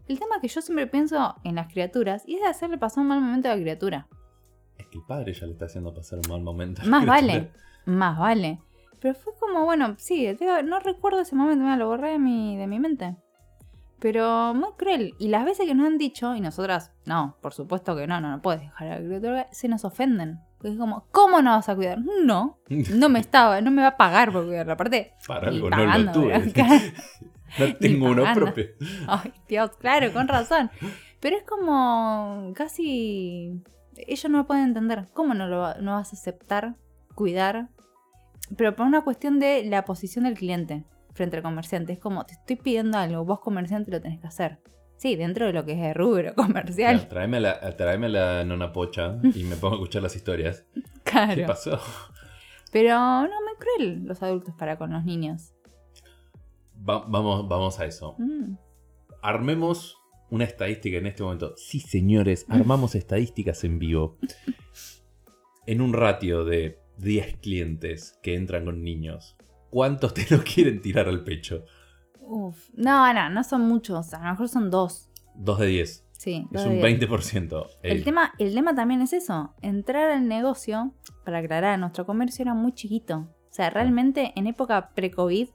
El 0.07 0.19
tema 0.19 0.41
que 0.41 0.47
yo 0.47 0.61
siempre 0.61 0.87
pienso 0.87 1.35
en 1.43 1.55
las 1.55 1.71
criaturas 1.71 2.23
y 2.27 2.35
es 2.35 2.41
de 2.41 2.47
hacerle 2.47 2.77
pasar 2.77 3.01
un 3.01 3.07
mal 3.07 3.21
momento 3.21 3.49
a 3.49 3.55
la 3.55 3.61
criatura. 3.61 4.07
Es 4.77 4.87
que 4.87 4.97
el 4.97 5.05
padre 5.05 5.33
ya 5.33 5.45
le 5.45 5.53
está 5.53 5.65
haciendo 5.65 5.93
pasar 5.93 6.19
un 6.19 6.29
mal 6.29 6.41
momento. 6.41 6.81
Más 6.85 7.05
vale. 7.05 7.51
Más 7.85 8.17
vale. 8.17 8.59
Pero 8.99 9.15
fue 9.15 9.33
como, 9.39 9.65
bueno, 9.65 9.95
sí, 9.97 10.27
no 10.65 10.79
recuerdo 10.79 11.21
ese 11.21 11.35
momento, 11.35 11.65
me 11.65 11.77
lo 11.77 11.87
borré 11.87 12.11
de 12.11 12.19
mi, 12.19 12.57
de 12.57 12.67
mi 12.67 12.79
mente. 12.79 13.15
Pero 14.01 14.55
muy 14.55 14.71
cruel. 14.77 15.13
Y 15.19 15.27
las 15.27 15.45
veces 15.45 15.67
que 15.67 15.75
nos 15.75 15.85
han 15.85 15.99
dicho, 15.99 16.35
y 16.35 16.41
nosotras, 16.41 16.91
no, 17.05 17.37
por 17.39 17.53
supuesto 17.53 17.95
que 17.95 18.07
no, 18.07 18.19
no, 18.19 18.31
no 18.31 18.41
puedes 18.41 18.61
dejar 18.61 18.87
a 18.87 18.99
la 18.99 19.05
criatura, 19.05 19.47
se 19.51 19.67
nos 19.67 19.85
ofenden. 19.85 20.39
Porque 20.57 20.73
es 20.73 20.79
como, 20.79 21.05
¿cómo 21.11 21.43
no 21.43 21.51
vas 21.51 21.69
a 21.69 21.75
cuidar? 21.75 21.99
No, 22.23 22.57
no 22.67 23.09
me 23.09 23.19
estaba, 23.19 23.61
no 23.61 23.69
me 23.69 23.83
va 23.83 23.89
a 23.89 23.97
pagar 23.97 24.31
por 24.31 24.47
cuidarla. 24.47 24.73
Aparte, 24.73 25.13
Para 25.27 25.49
algo 25.49 25.69
no 25.69 25.77
lo 25.77 25.85
pagando, 25.85 26.11
tuve. 26.13 26.53
No 27.59 27.75
tengo 27.75 28.05
uno 28.07 28.23
pagando. 28.23 28.45
propio. 28.45 28.65
Ay, 29.07 29.33
Dios, 29.47 29.71
claro, 29.77 30.11
con 30.13 30.27
razón. 30.27 30.71
Pero 31.19 31.37
es 31.37 31.43
como 31.43 32.53
casi. 32.55 33.61
Ellos 34.07 34.31
no 34.31 34.39
lo 34.39 34.47
pueden 34.47 34.63
entender. 34.63 35.05
¿Cómo 35.13 35.33
no 35.35 35.47
lo 35.47 35.75
no 35.81 35.93
vas 35.95 36.13
a 36.13 36.15
aceptar, 36.15 36.75
cuidar? 37.13 37.67
Pero 38.57 38.75
por 38.75 38.87
una 38.87 39.01
cuestión 39.01 39.39
de 39.39 39.63
la 39.65 39.85
posición 39.85 40.23
del 40.23 40.35
cliente 40.35 40.85
frente 41.13 41.37
al 41.37 41.43
comerciante. 41.43 41.93
Es 41.93 41.99
como, 41.99 42.25
te 42.25 42.33
estoy 42.33 42.55
pidiendo 42.57 42.97
algo, 42.97 43.23
vos 43.25 43.39
comerciante 43.39 43.91
lo 43.91 44.01
tenés 44.01 44.19
que 44.19 44.27
hacer. 44.27 44.59
Sí, 44.97 45.15
dentro 45.15 45.47
de 45.47 45.53
lo 45.53 45.65
que 45.65 45.71
es 45.73 45.79
el 45.79 45.95
rubro 45.95 46.33
comercial. 46.35 46.95
Claro, 46.95 47.09
tráeme, 47.09 47.37
a 47.37 47.39
la, 47.39 47.75
tráeme 47.77 48.09
la 48.09 48.45
nona 48.45 48.71
pocha 48.71 49.17
y 49.35 49.43
me 49.43 49.55
pongo 49.55 49.75
a 49.75 49.77
escuchar 49.77 50.03
las 50.03 50.15
historias. 50.15 50.65
¿Qué 51.35 51.43
pasó? 51.47 51.79
Pero 52.71 52.95
no, 52.95 53.27
muy 53.27 53.55
cruel 53.59 54.03
los 54.05 54.21
adultos 54.23 54.53
para 54.57 54.77
con 54.77 54.91
los 54.93 55.03
niños. 55.03 55.53
Va- 56.87 57.05
vamos, 57.07 57.47
vamos 57.47 57.79
a 57.79 57.85
eso. 57.85 58.15
Mm. 58.17 58.55
Armemos 59.21 59.97
una 60.29 60.45
estadística 60.45 60.97
en 60.97 61.07
este 61.07 61.23
momento. 61.23 61.53
Sí, 61.57 61.79
señores, 61.79 62.45
armamos 62.47 62.95
estadísticas 62.95 63.63
en 63.63 63.79
vivo. 63.79 64.17
En 65.67 65.81
un 65.81 65.93
ratio 65.93 66.45
de 66.45 66.79
10 66.97 67.37
clientes 67.37 68.17
que 68.23 68.35
entran 68.35 68.65
con 68.65 68.83
niños, 68.83 69.35
¿cuántos 69.71 70.13
te 70.13 70.27
lo 70.29 70.43
quieren 70.43 70.79
tirar 70.81 71.07
al 71.07 71.23
pecho? 71.23 71.65
Uf. 72.19 72.69
No, 72.73 73.11
no, 73.13 73.29
no 73.31 73.43
son 73.43 73.61
muchos. 73.61 74.13
A 74.13 74.19
lo 74.19 74.29
mejor 74.31 74.47
son 74.47 74.69
dos. 74.69 75.09
2 75.35 75.59
de 75.59 75.65
10. 75.67 76.05
Sí, 76.11 76.45
Es 76.51 76.51
dos 76.51 76.65
un 76.67 76.79
de 76.79 76.87
diez. 76.87 77.09
20%. 77.09 77.65
El 77.81 78.03
tema, 78.03 78.31
el 78.37 78.53
tema 78.53 78.75
también 78.75 79.01
es 79.01 79.11
eso. 79.13 79.55
Entrar 79.63 80.11
al 80.11 80.27
negocio, 80.27 80.93
para 81.25 81.39
aclarar, 81.39 81.79
nuestro 81.79 82.05
comercio 82.05 82.43
era 82.43 82.53
muy 82.53 82.73
chiquito. 82.73 83.17
O 83.49 83.53
sea, 83.53 83.69
realmente 83.71 84.31
en 84.35 84.45
época 84.45 84.91
pre-COVID, 84.93 85.49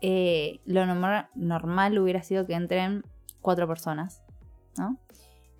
eh, 0.00 0.60
lo 0.64 0.86
norma- 0.86 1.30
normal 1.34 1.98
hubiera 1.98 2.22
sido 2.22 2.46
que 2.46 2.54
entren 2.54 3.04
cuatro 3.40 3.68
personas, 3.68 4.22
¿no? 4.78 4.98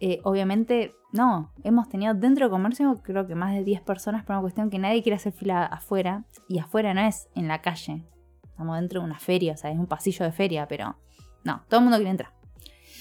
Eh, 0.04 0.20
obviamente, 0.24 0.96
no. 1.12 1.52
Hemos 1.62 1.88
tenido 1.88 2.12
dentro 2.12 2.46
del 2.46 2.50
comercio 2.50 3.00
creo 3.04 3.24
que 3.28 3.36
más 3.36 3.54
de 3.54 3.62
10 3.62 3.82
personas 3.82 4.24
por 4.24 4.34
una 4.34 4.42
cuestión 4.42 4.68
que 4.68 4.80
nadie 4.80 5.00
quiere 5.00 5.14
hacer 5.14 5.32
fila 5.32 5.64
afuera. 5.64 6.24
Y 6.48 6.58
afuera 6.58 6.92
no 6.92 7.02
es 7.02 7.28
en 7.36 7.46
la 7.46 7.62
calle. 7.62 8.04
Estamos 8.42 8.80
dentro 8.80 8.98
de 8.98 9.06
una 9.06 9.20
feria, 9.20 9.52
o 9.52 9.56
sea, 9.56 9.70
es 9.70 9.78
un 9.78 9.86
pasillo 9.86 10.24
de 10.24 10.32
feria, 10.32 10.66
pero 10.66 10.96
no, 11.44 11.62
todo 11.68 11.78
el 11.78 11.84
mundo 11.84 11.98
quiere 11.98 12.10
entrar. 12.10 12.32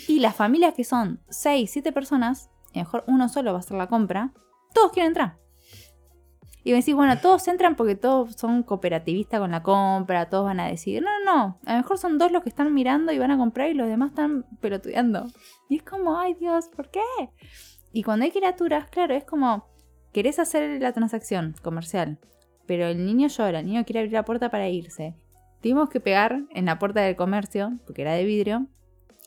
Y 0.08 0.20
las 0.20 0.36
familias 0.36 0.76
que 0.76 0.84
son 0.84 1.20
6, 1.30 1.72
7 1.72 1.92
personas, 1.92 2.52
y 2.72 2.78
mejor 2.78 3.04
uno 3.08 3.30
solo 3.30 3.52
va 3.52 3.58
a 3.58 3.62
hacer 3.62 3.78
la 3.78 3.88
compra, 3.88 4.32
todos 4.72 4.92
quieren 4.92 5.10
entrar. 5.10 5.40
Y 6.64 6.72
me 6.72 6.78
decís, 6.78 6.94
bueno, 6.94 7.18
todos 7.20 7.48
entran 7.48 7.76
porque 7.76 7.96
todos 7.96 8.36
son 8.36 8.62
cooperativistas 8.62 9.40
con 9.40 9.52
la 9.52 9.64
compra, 9.64 10.30
todos 10.30 10.46
van 10.46 10.60
a 10.60 10.68
decidir. 10.68 11.02
No, 11.02 11.10
no, 11.26 11.26
no. 11.26 11.60
A 11.66 11.72
lo 11.74 11.78
mejor 11.80 11.98
son 11.98 12.18
dos 12.18 12.32
los 12.32 12.44
que 12.44 12.50
están 12.50 12.74
mirando 12.74 13.12
y 13.12 13.18
van 13.18 13.32
a 13.32 13.38
comprar 13.38 13.70
y 13.70 13.74
los 13.74 13.88
demás 13.88 14.10
están 14.10 14.46
pelotudeando. 14.60 15.26
Y 15.70 15.78
es 15.78 15.84
como, 15.84 16.20
ay 16.20 16.36
Dios, 16.36 16.70
¿por 16.70 16.90
qué? 16.92 17.02
Y 17.92 18.04
cuando 18.04 18.26
hay 18.26 18.32
criaturas, 18.32 18.90
claro, 18.90 19.16
es 19.16 19.26
como, 19.26 19.66
querés 20.14 20.40
hacer 20.40 20.82
la 20.82 20.94
transacción 20.94 21.56
comercial, 21.62 22.20
pero 22.68 22.88
el 22.88 23.06
niño 23.06 23.28
llora, 23.28 23.60
el 23.60 23.66
niño 23.66 23.84
quiere 23.84 24.00
abrir 24.00 24.14
la 24.14 24.26
puerta 24.26 24.50
para 24.50 24.70
irse. 24.70 25.16
Tuvimos 25.62 25.90
que 25.90 26.00
pegar 26.00 26.44
en 26.52 26.66
la 26.66 26.80
puerta 26.80 27.02
del 27.02 27.16
comercio, 27.16 27.74
porque 27.86 28.04
era 28.04 28.14
de 28.14 28.24
vidrio, 28.24 28.68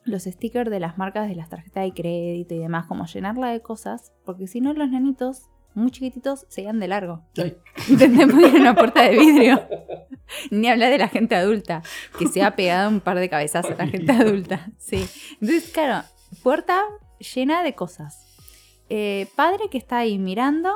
los 0.04 0.24
stickers 0.24 0.70
de 0.70 0.80
las 0.80 0.98
marcas 0.98 1.28
de 1.28 1.34
las 1.34 1.48
tarjetas 1.48 1.84
de 1.84 1.92
crédito 1.92 2.54
y 2.54 2.58
demás, 2.58 2.86
como 2.86 3.06
llenarla 3.06 3.48
de 3.48 3.60
cosas, 3.60 4.12
porque 4.24 4.46
si 4.46 4.60
no 4.60 4.72
los 4.72 4.88
nenitos, 4.88 5.50
muy 5.74 5.90
chiquititos, 5.90 6.46
se 6.48 6.62
iban 6.62 6.80
de 6.80 6.88
largo. 6.88 7.22
Ay, 7.36 7.56
¿Entendés? 7.88 8.26
Porque 8.30 8.46
era 8.46 8.60
una 8.60 8.74
puerta 8.74 9.02
de 9.02 9.18
vidrio. 9.18 9.62
Ni 10.50 10.68
hablar 10.68 10.90
de 10.90 10.98
la 10.98 11.08
gente 11.08 11.34
adulta, 11.34 11.82
que 12.18 12.26
se 12.28 12.42
ha 12.42 12.56
pegado 12.56 12.88
un 12.88 13.00
par 13.00 13.18
de 13.18 13.28
cabezazos 13.28 13.72
a 13.72 13.84
la 13.84 13.86
gente 13.86 14.12
adulta. 14.12 14.68
Sí. 14.78 15.06
Entonces, 15.40 15.70
claro, 15.72 16.06
puerta 16.42 16.82
llena 17.34 17.62
de 17.62 17.74
cosas. 17.74 18.20
Eh, 18.88 19.28
padre 19.36 19.68
que 19.70 19.78
está 19.78 19.98
ahí 19.98 20.18
mirando, 20.18 20.70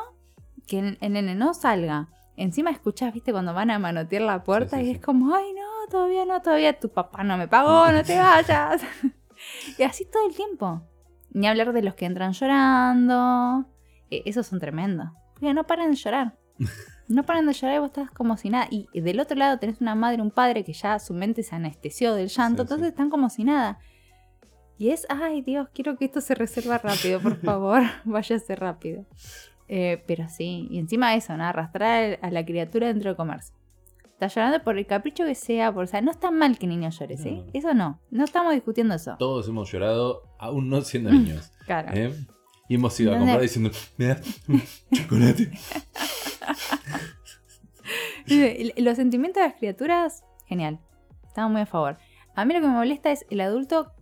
que 0.66 0.78
el, 0.80 0.98
el 1.00 1.12
nene 1.12 1.34
no 1.34 1.54
salga. 1.54 2.08
Encima 2.36 2.70
escuchás, 2.70 3.12
viste, 3.12 3.32
cuando 3.32 3.52
van 3.54 3.70
a 3.70 3.78
manotear 3.78 4.22
la 4.22 4.44
puerta 4.44 4.76
Sí, 4.76 4.82
sí, 4.84 4.88
y 4.88 4.92
sí. 4.92 4.96
es 4.98 5.04
como, 5.04 5.34
ay, 5.34 5.52
no, 5.54 5.88
todavía 5.90 6.24
no, 6.24 6.40
todavía 6.40 6.78
tu 6.78 6.88
papá 6.88 7.24
no 7.24 7.36
me 7.36 7.48
pagó, 7.48 7.90
no 7.90 8.02
te 8.04 8.16
vayas. 8.18 8.82
y 9.78 9.82
así 9.82 10.04
todo 10.04 10.28
el 10.28 10.34
tiempo. 10.36 10.82
Ni 11.30 11.46
hablar 11.48 11.72
de 11.72 11.82
los 11.82 11.94
que 11.94 12.06
entran 12.06 12.32
llorando. 12.32 13.66
Eh, 14.10 14.22
esos 14.26 14.46
son 14.46 14.58
tremendos. 14.60 15.08
Porque 15.34 15.52
no 15.54 15.64
paran 15.64 15.90
de 15.90 15.96
llorar. 15.96 16.36
No 17.10 17.22
paran 17.24 17.46
de 17.46 17.54
llorar 17.54 17.76
y 17.76 17.78
vos 17.78 17.86
estás 17.86 18.10
como 18.10 18.36
si 18.36 18.50
nada. 18.50 18.66
Y 18.70 18.86
del 19.00 19.18
otro 19.18 19.34
lado 19.34 19.58
tenés 19.58 19.80
una 19.80 19.94
madre, 19.94 20.20
un 20.20 20.30
padre 20.30 20.62
que 20.62 20.74
ya 20.74 20.98
su 20.98 21.14
mente 21.14 21.42
se 21.42 21.54
anestesió 21.56 22.14
del 22.14 22.28
llanto, 22.28 22.64
Sí, 22.64 22.68
sí. 22.68 22.74
entonces 22.74 22.88
están 22.88 23.08
como 23.08 23.30
si 23.30 23.44
nada. 23.44 23.78
Y 24.76 24.90
es, 24.90 25.06
ay 25.08 25.40
Dios, 25.40 25.68
quiero 25.72 25.96
que 25.96 26.04
esto 26.04 26.20
se 26.20 26.34
resuelva 26.34 26.76
rápido, 26.76 27.18
por 27.22 27.36
favor, 27.40 27.82
váyase 28.04 28.54
rápido. 28.56 29.06
Eh, 29.68 30.04
pero 30.06 30.28
sí, 30.28 30.68
y 30.70 30.78
encima 30.78 31.14
eso, 31.14 31.34
¿no? 31.34 31.44
Arrastrar 31.44 32.18
a 32.20 32.30
la 32.30 32.44
criatura 32.44 32.88
dentro 32.88 33.08
del 33.08 33.16
comercio. 33.16 33.54
Está 34.04 34.26
llorando 34.26 34.62
por 34.62 34.76
el 34.76 34.84
capricho 34.86 35.24
que 35.24 35.34
sea, 35.34 35.72
por, 35.72 35.84
o 35.84 35.86
sea, 35.86 36.02
no 36.02 36.10
está 36.10 36.30
mal 36.30 36.58
que 36.58 36.66
el 36.66 36.70
niño 36.72 36.90
llore, 36.90 37.16
¿sí? 37.16 37.30
No, 37.36 37.42
no. 37.44 37.50
Eso 37.54 37.72
no, 37.74 38.00
no 38.10 38.24
estamos 38.24 38.52
discutiendo 38.52 38.94
eso. 38.94 39.16
Todos 39.18 39.48
hemos 39.48 39.72
llorado, 39.72 40.24
aún 40.38 40.68
no 40.68 40.82
siendo 40.82 41.10
niños. 41.10 41.52
Claro. 41.64 41.88
¿eh? 41.94 42.12
Y 42.68 42.75
hemos 42.75 42.98
ido 43.00 43.14
a 43.14 43.18
comprar 43.18 43.40
diciendo, 43.40 43.70
me 43.96 44.06
das 44.06 44.20
chocolate. 44.92 45.50
Los 48.76 48.96
sentimientos 48.96 49.42
de 49.42 49.48
las 49.48 49.58
criaturas, 49.58 50.25
genial. 50.46 50.78
Estamos 51.26 51.52
muy 51.52 51.62
a 51.62 51.66
favor. 51.66 51.98
A 52.34 52.44
mí 52.44 52.52
lo 52.54 52.60
que 52.60 52.66
me 52.66 52.75
molesta 52.75 53.10
es 53.10 53.25
el 53.30 53.40
adulto 53.40 53.92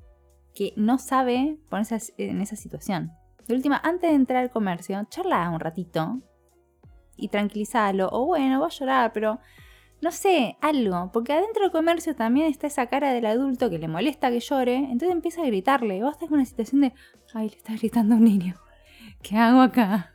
que 0.54 0.72
no 0.76 0.98
sabe 0.98 1.58
ponerse 1.68 2.12
en 2.18 2.40
esa 2.40 2.56
situación. 2.56 3.12
De 3.46 3.54
última, 3.54 3.80
antes 3.84 4.10
de 4.10 4.16
entrar 4.16 4.42
al 4.42 4.50
comercio, 4.50 5.06
charla 5.08 5.48
un 5.50 5.60
ratito 5.60 6.20
y 7.16 7.28
tranquilizalo. 7.28 8.08
O 8.10 8.26
bueno, 8.26 8.60
va 8.60 8.66
a 8.66 8.70
llorar, 8.70 9.12
pero 9.12 9.38
no 10.02 10.10
sé, 10.10 10.56
algo. 10.60 11.10
Porque 11.12 11.32
adentro 11.32 11.62
del 11.62 11.72
comercio 11.72 12.14
también 12.14 12.46
está 12.48 12.66
esa 12.66 12.86
cara 12.86 13.12
del 13.12 13.26
adulto 13.26 13.70
que 13.70 13.78
le 13.78 13.88
molesta 13.88 14.30
que 14.30 14.40
llore. 14.40 14.76
Entonces 14.76 15.10
empieza 15.10 15.42
a 15.42 15.46
gritarle. 15.46 16.02
Vos 16.02 16.12
estás 16.12 16.28
con 16.28 16.38
una 16.38 16.44
situación 16.46 16.80
de, 16.82 16.92
ay, 17.34 17.48
le 17.50 17.56
está 17.56 17.74
gritando 17.74 18.14
a 18.14 18.18
un 18.18 18.24
niño. 18.24 18.54
¿Qué 19.22 19.36
hago 19.36 19.60
acá? 19.60 20.12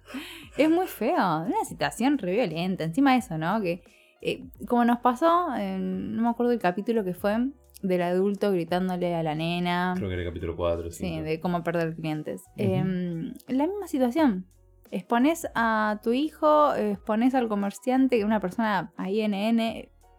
Es 0.58 0.70
muy 0.70 0.88
feo. 0.88 1.16
Una 1.16 1.66
situación 1.68 2.18
re 2.18 2.34
violenta. 2.34 2.84
Encima 2.84 3.14
de 3.14 3.18
eso, 3.20 3.38
¿no? 3.38 3.60
Que 3.62 3.84
eh, 4.22 4.44
como 4.68 4.86
nos 4.86 5.00
pasó, 5.00 5.54
en- 5.56 6.16
no 6.16 6.22
me 6.24 6.30
acuerdo 6.30 6.52
el 6.52 6.60
capítulo 6.60 7.04
que 7.04 7.14
fue, 7.16 7.36
del 7.82 8.02
adulto 8.04 8.52
gritándole 8.52 9.16
a 9.16 9.24
la 9.24 9.34
nena. 9.34 9.94
Creo 9.98 10.08
que 10.10 10.14
era 10.14 10.22
el 10.24 10.30
capítulo 10.30 10.56
4. 10.56 10.92
Sí, 10.92 11.20
de 11.22 11.40
cómo 11.40 11.64
perder 11.64 11.96
clientes. 11.96 12.44
Em, 12.56 13.34
la 13.48 13.66
misma 13.66 13.88
situación. 13.88 14.46
Expones 14.92 15.48
a 15.56 16.00
tu 16.04 16.12
hijo, 16.14 16.76
expones 16.76 17.34
al 17.34 17.48
comerciante, 17.48 18.24
una 18.26 18.40
persona 18.40 18.92
ahí 18.98 19.26
NN. 19.28 19.60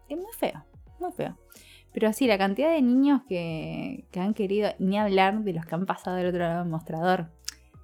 Es 0.09 0.17
muy 0.17 0.33
feo, 0.37 0.65
muy 0.99 1.11
feo. 1.11 1.37
Pero 1.93 2.11
sí, 2.11 2.25
la 2.25 2.39
cantidad 2.39 2.71
de 2.71 2.81
niños 2.81 3.21
que, 3.29 4.05
que 4.11 4.19
han 4.19 4.33
querido, 4.33 4.71
ni 4.79 4.97
hablar 4.97 5.43
de 5.43 5.53
los 5.53 5.65
que 5.65 5.75
han 5.75 5.85
pasado 5.85 6.17
del 6.17 6.27
otro 6.27 6.39
lado 6.39 6.59
del 6.63 6.69
mostrador. 6.69 7.27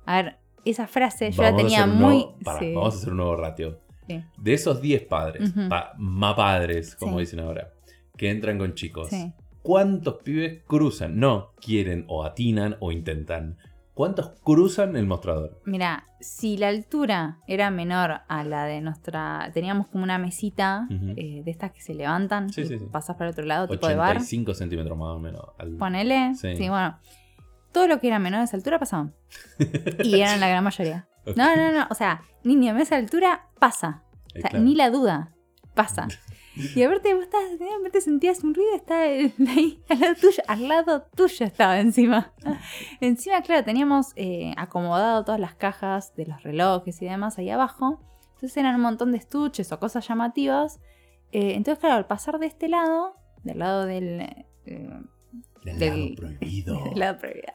A 0.08 0.22
ver, 0.24 0.38
esa 0.66 0.88
frase 0.88 1.32
yo 1.32 1.44
la 1.44 1.56
tenía 1.56 1.86
muy. 1.86 2.26
sí. 2.60 2.74
Vamos 2.74 2.96
a 2.96 2.98
hacer 2.98 3.12
un 3.12 3.18
nuevo 3.18 3.36
ratio. 3.36 3.80
Sí. 4.08 4.24
De 4.40 4.54
esos 4.56 4.82
10 4.82 5.04
padres, 5.04 5.54
pa- 5.70 5.94
ma 5.98 6.36
padres, 6.36 6.96
como 6.96 7.14
Sí. 7.14 7.20
dicen 7.20 7.40
ahora, 7.42 7.72
que 8.18 8.32
entran 8.32 8.58
con 8.58 8.74
chicos. 8.74 9.10
¿cuántos 9.62 10.16
pibes 10.24 10.64
cruzan? 10.66 11.20
No 11.20 11.52
quieren 11.62 12.06
o 12.08 12.24
atinan 12.24 12.78
o 12.80 12.92
intentan. 12.92 13.58
¿Cuántos 14.00 14.30
cruzan 14.46 14.96
el 14.96 15.06
mostrador? 15.06 15.60
Mira, 15.66 16.06
si 16.22 16.56
la 16.56 16.70
altura 16.70 17.40
era 17.48 17.70
menor 17.70 18.22
a 18.30 18.46
la 18.46 18.64
de 18.64 18.80
nuestra. 18.80 19.52
Teníamos 19.54 19.88
como 19.88 20.06
una 20.06 20.18
mesita 20.18 20.88
eh, 21.18 21.42
de 21.44 21.52
estas 21.52 21.72
que 21.74 21.82
se 21.82 21.94
levantan 21.94 22.50
Sí, 22.50 22.62
y 22.62 22.66
sí, 22.66 22.80
sí. 22.80 22.86
pasas 22.90 23.18
para 23.18 23.28
el 23.28 23.34
otro 23.34 23.44
lado, 23.44 23.68
tipo 23.68 23.90
de 23.90 23.96
bar. 23.96 24.12
85 24.16 24.54
centímetros 24.54 24.98
más 24.98 25.10
o 25.10 25.20
menos. 25.20 25.42
al- 25.58 25.72
Ponele. 25.76 26.34
Sí. 26.36 26.56
Sí. 26.56 26.70
bueno. 26.70 26.98
Todo 27.74 27.88
lo 27.88 28.00
que 28.00 28.08
era 28.08 28.20
menor 28.20 28.40
a 28.40 28.44
esa 28.46 28.56
altura 28.56 28.80
pasaban. 28.80 29.14
Y 30.06 30.22
eran 30.22 30.40
la 30.40 30.48
gran 30.48 30.64
mayoría. 30.64 31.06
No, 31.36 31.54
no, 31.58 31.72
no. 31.74 31.86
O 31.90 31.94
sea, 31.94 32.22
niño 32.46 32.74
a 32.74 32.82
esa 32.82 32.96
altura 32.96 33.48
pasa. 33.60 34.04
Eh, 34.34 34.40
O 34.40 34.42
sea, 34.44 34.50
claro. 34.52 34.64
ni 34.66 34.76
la 34.76 34.92
duda. 34.92 35.34
Pasa. 35.74 36.08
Y 36.76 36.84
aparte 36.84 37.14
vos 37.14 37.24
estás, 37.24 37.42
sentías 38.04 38.44
un 38.44 38.54
ruido, 38.54 38.76
estaba 38.76 39.02
ahí 39.04 39.82
al 39.90 40.00
lado 40.00 40.16
tuyo, 40.16 40.44
al 40.48 40.68
lado 40.68 41.02
tuyo 41.16 41.46
estaba 41.46 41.80
encima. 41.80 42.34
Encima, 43.02 43.42
claro, 43.42 43.64
teníamos 43.64 44.12
eh, 44.16 44.54
acomodado 44.58 45.24
todas 45.24 45.40
las 45.40 45.56
cajas 45.56 46.14
de 46.16 46.26
los 46.26 46.42
relojes 46.44 47.02
y 47.02 47.06
demás 47.06 47.38
ahí 47.38 47.50
abajo. 47.50 48.02
Entonces 48.36 48.58
eran 48.58 48.76
un 48.76 48.82
montón 48.82 49.12
de 49.12 49.18
estuches 49.20 49.72
o 49.72 49.80
cosas 49.80 50.08
llamativas. 50.08 50.80
Eh, 51.32 51.54
entonces, 51.56 51.80
claro, 51.80 51.96
al 51.96 52.08
pasar 52.08 52.40
de 52.40 52.48
este 52.48 52.68
lado, 52.68 53.14
del 53.44 53.60
lado 53.60 53.86
del... 53.86 54.22
eh, 54.66 55.00
Del 55.64 55.80
del- 55.80 55.90
lado 55.90 56.16
prohibido. 56.18 56.84
del 56.86 57.00
lado 57.00 57.18
prohibido. 57.20 57.54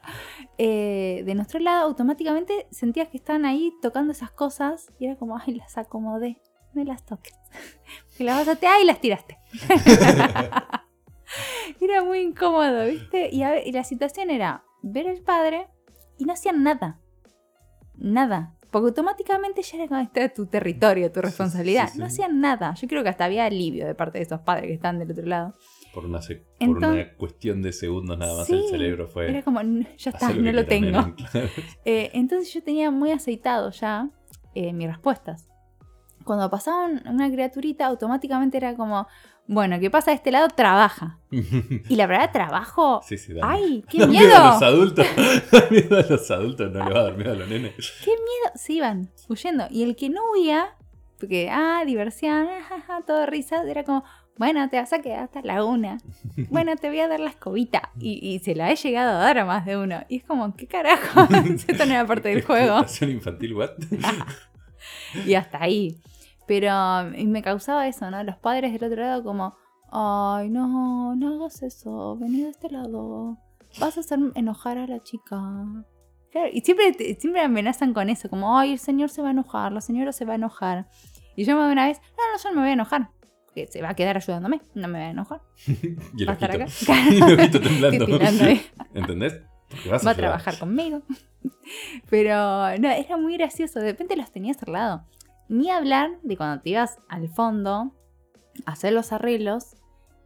Eh, 0.59 1.23
de 1.27 1.35
nuestro 1.35 1.59
lado, 1.61 1.83
automáticamente 1.87 2.67
sentías 2.71 3.09
que 3.09 3.17
estaban 3.17 3.45
ahí 3.45 3.73
tocando 3.83 4.13
esas 4.13 4.31
cosas 4.31 4.87
y 4.99 5.07
era 5.07 5.17
como, 5.17 5.37
ay, 5.39 5.55
las 5.55 5.77
acomodé, 5.79 6.39
no 6.75 6.85
las 6.85 7.05
toques. 7.05 7.35
Que 8.17 8.23
las 8.23 8.47
vas 8.47 8.49
a 8.49 8.55
tirar 8.57 8.81
y 8.81 8.85
las 8.85 9.01
tiraste. 9.01 9.39
era 11.81 12.05
muy 12.05 12.21
incómodo, 12.21 12.87
¿viste? 12.87 13.29
Y, 13.33 13.43
a 13.43 13.65
y 13.67 13.73
la 13.73 13.85
situación 13.85 14.31
era 14.31 14.65
ver 14.83 15.09
al 15.09 15.19
padre 15.19 15.67
y 16.19 16.25
no 16.25 16.33
hacían 16.33 16.63
nada. 16.63 17.01
Nada. 17.97 18.55
Porque 18.71 18.89
automáticamente 18.89 19.63
ya 19.63 19.79
era 19.79 19.89
como 19.89 20.01
este 20.01 20.29
tu 20.29 20.47
territorio, 20.47 21.11
tu 21.13 21.21
Sí, 21.21 21.27
responsabilidad. 21.27 21.87
sí, 21.89 21.95
sí. 21.95 21.99
No 22.01 22.07
hacían 22.07 22.41
nada. 22.41 22.75
Yo 22.75 22.89
creo 22.89 23.03
que 23.03 23.09
hasta 23.09 23.25
había 23.25 23.45
alivio 23.47 23.87
de 23.87 23.95
parte 23.95 24.19
de 24.19 24.25
esos 24.25 24.41
padres 24.41 24.67
que 24.67 24.75
están 24.75 24.99
del 24.99 25.13
otro 25.13 25.27
lado. 25.27 25.55
Por 25.93 26.07
una, 26.07 26.21
se- 26.23 26.37
por 26.37 26.47
Entonces- 26.59 27.07
una 27.07 27.17
cuestión 27.17 27.63
de 27.63 27.73
segundos 27.73 28.19
nada 28.19 28.37
más 28.37 28.47
Sí, 28.49 28.55
el 28.55 28.69
cerebro 28.69 29.07
fue... 29.07 29.31
Era 29.31 29.43
como, 29.43 29.61
"N- 29.61 29.87
ya 29.97 30.11
está, 30.11 30.27
"Hacé 30.29 30.41
no 30.41 30.51
lo 30.53 30.67
tengo. 30.67 30.91
nene". 31.03 31.15
Claro. 31.15 31.49
Eh, 31.85 32.11
entonces 32.15 32.53
yo 32.53 32.63
tenía 32.65 32.91
muy 32.91 33.13
aceitado 33.13 33.71
ya 33.71 34.09
eh, 34.57 34.73
mis 34.73 34.89
respuestas. 34.89 35.47
Cuando 36.25 36.51
pasaban 36.51 37.03
una 37.07 37.31
criaturita, 37.31 37.87
automáticamente 37.87 38.57
era 38.57 38.75
como, 38.75 39.07
bueno, 39.47 39.79
¿qué 39.79 39.91
pasa 39.91 40.11
de 40.11 40.17
este 40.17 40.31
lado? 40.33 40.49
Trabaja. 40.49 41.19
Y 41.89 41.97
la 41.97 42.07
verdad, 42.07 42.31
trabajo. 42.33 43.01
sí, 43.07 43.19
sí, 43.19 43.35
da 43.35 43.41
¡Ay, 43.51 43.85
qué 43.89 43.99
Da 44.01 44.07
miedo! 44.07 44.37
a 44.37 44.53
los 44.55 44.63
adultos. 44.63 45.07
Da 45.53 45.67
miedo 45.71 45.99
a 45.99 46.03
los 46.03 46.31
adultos, 46.31 46.73
no 46.73 46.85
le 46.85 46.95
va 46.95 47.01
a 47.01 47.05
dar 47.05 47.17
miedo 47.17 47.33
a 47.33 47.37
los 47.37 47.49
nenes. 47.49 47.75
Se 48.55 48.73
iban 48.73 49.11
huyendo. 49.29 49.67
Y 49.71 49.83
el 49.83 49.97
que 49.97 50.09
no 50.11 50.21
huía, 50.33 50.75
porque, 51.19 51.51
ah, 51.51 51.83
diversión, 51.87 52.49
ah, 52.89 53.01
todo 53.07 53.27
risas, 53.27 53.67
era 53.67 53.85
como, 53.85 54.05
bueno, 54.37 54.69
te 54.69 54.79
vas 54.79 54.93
a 54.93 55.01
quedar 55.01 55.21
hasta 55.21 55.43
la 55.43 55.65
una. 55.65 55.99
Bueno, 56.51 56.75
te 56.77 56.89
voy 56.89 57.01
a 57.01 57.09
dar 57.09 57.21
la 57.21 57.31
escobita. 57.31 57.91
Y, 58.01 58.19
y 58.27 58.41
se 58.41 58.55
la 58.55 58.71
he 58.73 58.77
llegado 58.77 59.13
a 59.19 59.21
dar 59.23 59.39
a 59.39 59.45
más 59.45 59.65
de 59.65 59.77
uno. 59.77 60.03
Y 60.09 60.17
es 60.17 60.25
como, 60.25 60.57
¿qué 60.57 60.67
carajo? 60.67 61.29
Esto 61.69 61.87
no 61.87 61.93
era 61.93 62.07
parte 62.07 62.31
del 62.31 62.43
juego. 62.43 62.85
Infantil, 63.03 63.55
what? 63.55 63.71
y 65.27 65.35
hasta 65.35 65.63
ahí. 65.63 66.01
Pero 66.47 67.15
y 67.17 67.27
me 67.27 67.43
causaba 67.43 67.87
eso, 67.89 68.11
¿no? 68.11 68.23
Los 68.23 68.37
padres 68.37 68.73
del 68.73 68.85
otro 68.85 69.03
lado 69.03 69.25
como, 69.25 69.57
ay, 69.91 70.51
no, 70.51 71.15
no 71.17 71.35
hagas 71.35 71.63
eso, 71.63 72.17
vení 72.17 72.43
de 72.43 72.51
este 72.51 72.71
lado, 72.71 73.39
vas 73.81 73.97
a 73.97 74.01
hacer 74.01 74.19
enojar 74.35 74.79
a 74.79 74.87
la 74.87 75.03
chica. 75.03 75.41
Claro, 76.31 76.49
y 76.53 76.61
siempre, 76.63 76.93
siempre 77.19 77.43
amenazan 77.43 77.95
con 77.95 78.11
eso, 78.11 78.29
como, 78.29 78.59
ay, 78.59 78.73
el 78.73 78.79
señor 78.79 79.09
se 79.09 79.23
va 79.23 79.29
a 79.29 79.31
enojar, 79.31 79.73
la 79.73 79.81
señora 79.81 80.13
se 80.13 80.25
va 80.25 80.33
a 80.33 80.37
enojar. 80.37 80.89
Y 81.37 81.45
yo 81.45 81.57
me 81.57 81.71
una 81.73 81.87
vez, 81.87 82.01
no, 82.17 82.33
no, 82.33 82.43
yo 82.43 82.49
no 82.51 82.55
me 82.57 82.61
voy 82.63 82.71
a 82.71 82.75
enojar, 82.75 83.11
porque 83.47 83.67
se 83.69 83.83
va 83.83 83.91
a 83.91 83.95
quedar 83.95 84.17
ayudándome, 84.17 84.61
no 84.75 84.89
me 84.89 84.99
voy 84.99 85.07
a 85.07 85.11
enojar. 85.11 85.41
Y 86.17 86.23
el 86.23 86.29
Va 86.29 86.33
a 86.33 86.35
estar 86.35 86.51
acá. 86.51 86.67
Y 87.11 87.17
el 87.17 87.41
ojito 87.41 87.61
temblando. 87.61 88.07
¿Entendés? 88.95 89.41
Vas 89.91 90.07
va 90.07 90.11
a 90.11 90.15
trabajar 90.15 90.59
conmigo. 90.59 91.03
Pero 92.11 92.79
no, 92.79 92.91
era 92.91 93.17
muy 93.17 93.37
gracioso. 93.37 93.81
De 93.81 93.93
repente 93.93 94.17
los 94.17 94.31
tenías 94.31 94.63
al 94.63 94.73
lado. 94.73 95.07
Ni 95.49 95.71
hablar 95.71 96.11
de 96.23 96.37
cuando 96.37 96.63
te 96.63 96.71
ibas 96.71 96.99
al 97.09 97.29
fondo 97.29 97.93
a 98.67 98.73
hacer 98.73 98.93
los 98.93 99.13
arreglos 99.13 99.77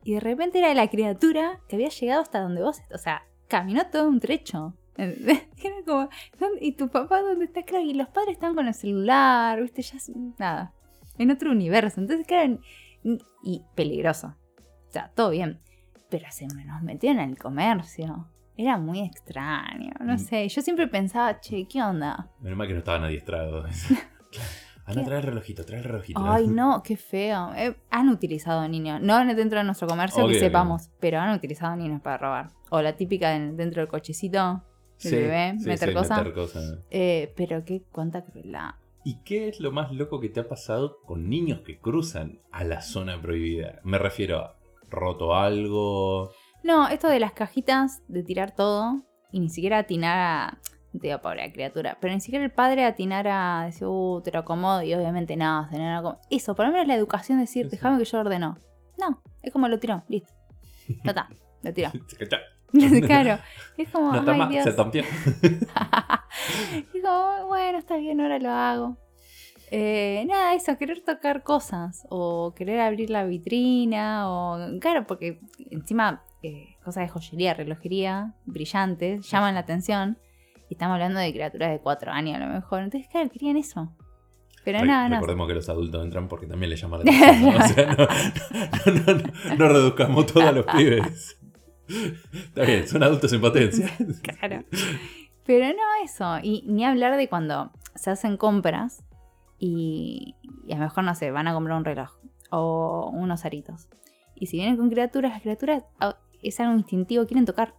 y 0.04 0.14
de 0.14 0.20
repente 0.20 0.58
era 0.58 0.72
la 0.74 0.88
criatura 0.88 1.60
que 1.68 1.76
había 1.76 1.88
llegado 1.88 2.22
hasta 2.22 2.40
donde 2.40 2.62
vos, 2.62 2.78
o 2.94 2.98
sea, 2.98 3.22
caminó 3.48 3.86
todo 3.90 4.08
un 4.08 4.20
trecho. 4.20 4.74
Era 4.98 5.40
como, 5.86 6.08
¿dónde- 6.40 6.58
¿y 6.60 6.72
tu 6.72 6.88
papá 6.88 7.20
dónde 7.20 7.44
está? 7.44 7.62
Claro, 7.62 7.84
y 7.84 7.94
los 7.94 8.08
padres 8.08 8.34
estaban 8.34 8.56
con 8.56 8.66
el 8.66 8.74
celular, 8.74 9.60
viste, 9.62 9.82
ya 9.82 9.96
nada, 10.38 10.72
en 11.18 11.30
otro 11.30 11.52
universo. 11.52 12.00
Entonces, 12.00 12.26
claro, 12.26 12.58
y- 13.42 13.62
peligroso. 13.76 14.34
O 14.88 14.90
sea, 14.90 15.10
todo 15.14 15.30
bien. 15.30 15.60
Pero 16.10 16.24
se 16.30 16.46
nos 16.46 16.82
metieron 16.82 17.20
al 17.20 17.36
comercio. 17.38 18.26
Era 18.56 18.76
muy 18.78 19.00
extraño, 19.00 19.92
no 20.00 20.14
Mm. 20.14 20.18
sé. 20.18 20.48
Yo 20.48 20.62
siempre 20.62 20.88
pensaba, 20.88 21.38
che, 21.40 21.66
¿qué 21.68 21.80
onda? 21.82 22.28
Menos 22.40 22.58
mal 22.58 22.66
que 22.66 22.72
no 22.72 22.78
estaban 22.80 23.04
adiestrados. 23.04 23.66
Anda, 24.28 24.42
¿Qué? 24.94 25.02
trae 25.04 25.18
el 25.18 25.24
relojito, 25.24 25.64
trae 25.64 25.78
el 25.80 25.84
relojito. 25.84 26.20
Ay, 26.24 26.46
no, 26.48 26.82
qué 26.82 26.96
feo. 26.96 27.52
Eh, 27.54 27.76
han 27.90 28.08
utilizado 28.08 28.66
niños. 28.68 29.00
No 29.02 29.18
dentro 29.34 29.58
de 29.58 29.64
nuestro 29.64 29.86
comercio 29.88 30.26
que 30.28 30.38
sepamos, 30.40 30.90
pero 31.00 31.18
han 31.20 31.34
utilizado 31.36 31.74
niños 31.76 32.00
para 32.00 32.18
robar. 32.18 32.50
O 32.70 32.80
la 32.82 32.94
típica 32.96 33.34
en- 33.34 33.56
dentro 33.56 33.80
del 33.82 33.88
cochecito 33.88 34.62
del 35.02 35.14
bebé, 35.14 35.54
meter 35.64 35.92
cosas. 35.94 36.18
meter 36.18 36.32
cosas. 36.34 36.78
Eh, 36.90 37.32
pero 37.36 37.64
qué 37.64 37.82
cuánta 37.92 38.24
crueldad. 38.24 38.70
¿Y 39.04 39.22
qué 39.22 39.48
es 39.48 39.60
lo 39.60 39.70
más 39.72 39.92
loco 39.92 40.20
que 40.20 40.28
te 40.28 40.40
ha 40.40 40.48
pasado 40.48 40.98
con 41.06 41.30
niños 41.30 41.60
que 41.60 41.78
cruzan 41.78 42.40
a 42.50 42.64
la 42.64 42.82
zona 42.82 43.20
prohibida? 43.20 43.80
Me 43.84 43.96
refiero 43.98 44.38
a 44.40 44.56
roto 44.90 45.34
algo. 45.36 46.32
No, 46.64 46.88
esto 46.88 47.08
de 47.08 47.20
las 47.20 47.32
cajitas, 47.32 48.02
de 48.08 48.22
tirar 48.22 48.54
todo 48.54 49.02
y 49.30 49.40
ni 49.40 49.48
siquiera 49.50 49.78
atinar 49.78 50.18
a. 50.18 50.58
digo, 50.92 51.18
pobre 51.20 51.52
criatura, 51.52 51.98
pero 52.00 52.14
ni 52.14 52.20
siquiera 52.20 52.44
el 52.44 52.50
padre 52.50 52.84
atinar 52.84 53.26
a 53.28 53.64
decir, 53.66 53.86
uh, 53.86 54.20
te 54.22 54.32
lo 54.32 54.40
acomodo 54.40 54.82
y 54.82 54.94
obviamente 54.94 55.36
nada, 55.36 55.68
no, 55.72 55.78
no, 55.78 56.02
no, 56.02 56.20
Eso, 56.30 56.54
por 56.54 56.66
lo 56.66 56.72
menos 56.72 56.86
la 56.86 56.94
educación 56.94 57.38
de 57.38 57.42
decir, 57.42 57.68
déjame 57.68 57.98
que 57.98 58.04
yo 58.04 58.18
ordeno. 58.18 58.58
No, 58.98 59.22
es 59.42 59.52
como 59.52 59.68
lo 59.68 59.78
tiró, 59.78 60.02
listo. 60.08 60.32
Ya 61.04 61.10
está, 61.10 61.28
lo 61.62 61.72
tiró. 61.72 61.90
Se 62.72 63.00
claro, 63.00 63.38
es 63.76 63.88
como, 63.88 64.12
No 64.12 64.18
está 64.18 64.32
ay 64.32 64.38
más, 64.38 64.50
Dios. 64.50 64.64
se 64.64 64.72
tampió. 64.72 65.02
y 66.92 67.00
como, 67.02 67.46
bueno, 67.46 67.78
está 67.78 67.96
bien, 67.96 68.20
ahora 68.20 68.38
lo 68.38 68.50
hago. 68.50 68.96
Eh, 69.70 70.24
nada, 70.28 70.54
eso, 70.54 70.76
querer 70.76 71.02
tocar 71.02 71.42
cosas 71.42 72.06
o 72.10 72.54
querer 72.54 72.80
abrir 72.80 73.10
la 73.10 73.24
vitrina 73.24 74.30
o... 74.30 74.78
Claro, 74.80 75.06
porque 75.06 75.40
encima 75.70 76.24
eh, 76.42 76.76
cosas 76.84 77.04
de 77.04 77.08
joyería, 77.08 77.54
relojería, 77.54 78.34
brillantes, 78.46 79.28
llaman 79.30 79.54
la 79.54 79.60
atención. 79.60 80.18
Estamos 80.70 80.94
hablando 80.94 81.18
de 81.20 81.32
criaturas 81.32 81.70
de 81.70 81.80
cuatro 81.80 82.12
años 82.12 82.36
a 82.36 82.46
lo 82.46 82.52
mejor. 82.52 82.82
Entonces, 82.82 83.08
claro, 83.10 83.28
querían 83.30 83.56
eso. 83.56 83.92
Pero 84.64 84.84
nada, 84.84 85.08
no. 85.08 85.14
Recordemos 85.16 85.48
que 85.48 85.54
los 85.54 85.68
adultos 85.68 86.04
entran 86.04 86.28
porque 86.28 86.46
también 86.46 86.70
les 86.70 86.80
llama 86.80 86.98
la 86.98 87.04
atención. 87.04 87.42
¿no? 87.42 87.58
O 87.58 87.68
sea, 87.68 87.86
no, 87.86 88.06
no- 88.92 89.14
no- 89.14 89.14
no- 89.14 89.54
no 89.56 89.68
reduzcamos 89.68 90.26
todo 90.26 90.46
a 90.46 90.52
los 90.52 90.66
pibes. 90.76 91.38
Está 92.32 92.62
bien, 92.64 92.86
son 92.86 93.02
adultos 93.02 93.32
en 93.32 93.40
potencia. 93.40 93.90
Claro. 94.22 94.64
Pero 95.46 95.66
no 95.68 96.04
eso. 96.04 96.38
Y 96.42 96.64
ni 96.66 96.84
hablar 96.84 97.16
de 97.16 97.28
cuando 97.28 97.72
se 97.94 98.10
hacen 98.10 98.36
compras 98.36 99.02
y, 99.58 100.34
y 100.66 100.72
a 100.72 100.76
lo 100.76 100.82
mejor, 100.82 101.04
no 101.04 101.14
sé, 101.14 101.30
van 101.30 101.48
a 101.48 101.54
comprar 101.54 101.78
un 101.78 101.84
reloj 101.86 102.10
o 102.50 103.10
unos 103.14 103.46
aritos. 103.46 103.88
Y 104.34 104.46
si 104.46 104.58
vienen 104.58 104.76
con 104.76 104.90
criaturas, 104.90 105.32
las 105.32 105.40
criaturas 105.42 105.84
ah, 106.00 106.18
es 106.42 106.60
algo 106.60 106.74
instintivo, 106.74 107.24
quieren 107.26 107.46
tocar. 107.46 107.74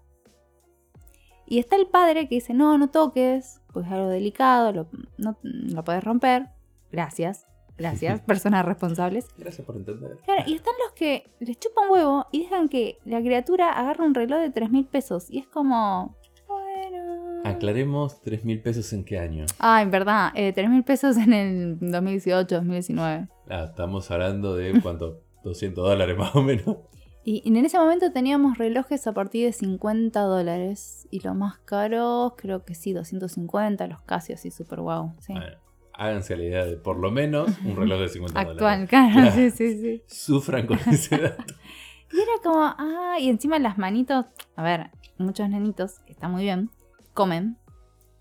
Y 1.51 1.57
está 1.57 1.75
el 1.77 1.87
padre 1.87 2.29
que 2.29 2.35
dice, 2.35 2.53
no, 2.53 2.77
no 2.77 2.91
toques, 2.91 3.59
pues 3.73 3.87
es 3.87 3.91
algo 3.91 4.07
delicado, 4.07 4.71
lo, 4.71 4.87
no 5.17 5.35
lo 5.41 5.83
puedes 5.83 6.03
romper. 6.03 6.49
Gracias, 6.91 7.47
gracias, 7.75 8.21
personas 8.27 8.63
responsables. 8.65 9.27
Gracias 9.35 9.65
por 9.65 9.75
entender. 9.75 10.17
Claro, 10.25 10.43
y 10.45 10.53
están 10.53 10.75
los 10.85 10.93
que 10.93 11.31
les 11.39 11.57
chupan 11.59 11.89
huevo 11.89 12.27
y 12.31 12.43
dejan 12.43 12.69
que 12.69 12.99
la 13.03 13.19
criatura 13.19 13.71
agarre 13.71 14.05
un 14.05 14.13
reloj 14.13 14.39
de 14.41 14.51
3 14.51 14.69
mil 14.69 14.85
pesos. 14.85 15.25
Y 15.31 15.39
es 15.39 15.47
como, 15.47 16.15
bueno. 16.47 17.41
Aclaremos 17.43 18.21
3 18.21 18.45
mil 18.45 18.61
pesos 18.61 18.93
en 18.93 19.03
qué 19.03 19.17
año. 19.17 19.47
Ah, 19.57 19.81
en 19.81 19.89
verdad, 19.89 20.31
eh, 20.35 20.53
3 20.53 20.69
mil 20.69 20.83
pesos 20.83 21.17
en 21.17 21.33
el 21.33 21.79
2018, 21.79 22.57
2019. 22.57 23.27
Ah, 23.49 23.63
estamos 23.67 24.11
hablando 24.11 24.55
de 24.55 24.79
cuánto, 24.83 25.23
200 25.43 25.83
dólares 25.83 26.15
más 26.15 26.35
o 26.35 26.43
menos. 26.43 26.77
Y 27.23 27.47
en 27.47 27.57
ese 27.65 27.77
momento 27.77 28.11
teníamos 28.11 28.57
relojes 28.57 29.05
a 29.05 29.13
partir 29.13 29.45
de 29.45 29.53
50 29.53 30.19
dólares. 30.21 31.07
Y 31.11 31.19
los 31.19 31.35
más 31.35 31.57
caros, 31.59 32.33
creo 32.37 32.63
que 32.65 32.73
sí, 32.75 32.93
250, 32.93 33.85
los 33.87 34.01
Casio, 34.01 34.35
así 34.35 34.51
súper 34.51 34.81
guau. 34.81 35.13
Sí. 35.19 35.33
Bueno, 35.33 35.57
háganse 35.93 36.35
la 36.37 36.43
idea 36.43 36.65
de 36.65 36.77
por 36.77 36.97
lo 36.97 37.11
menos 37.11 37.49
un 37.65 37.75
reloj 37.75 37.99
de 37.99 38.09
50 38.09 38.39
Actual, 38.39 38.57
dólares. 38.57 38.89
claro, 38.89 39.11
Claro. 39.13 39.31
sí, 39.31 39.51
sí, 39.51 39.81
sí. 39.81 40.03
Sufran 40.07 40.65
con 40.65 40.79
ese 40.87 41.17
dato. 41.17 41.53
Y 42.11 42.15
era 42.19 42.31
como, 42.43 42.63
ah, 42.63 43.17
y 43.19 43.29
encima 43.29 43.59
las 43.59 43.77
manitos, 43.77 44.25
a 44.55 44.63
ver, 44.63 44.89
muchos 45.19 45.47
nenitos, 45.49 45.99
que 45.99 46.13
está 46.13 46.27
muy 46.27 46.43
bien, 46.43 46.71
comen 47.13 47.57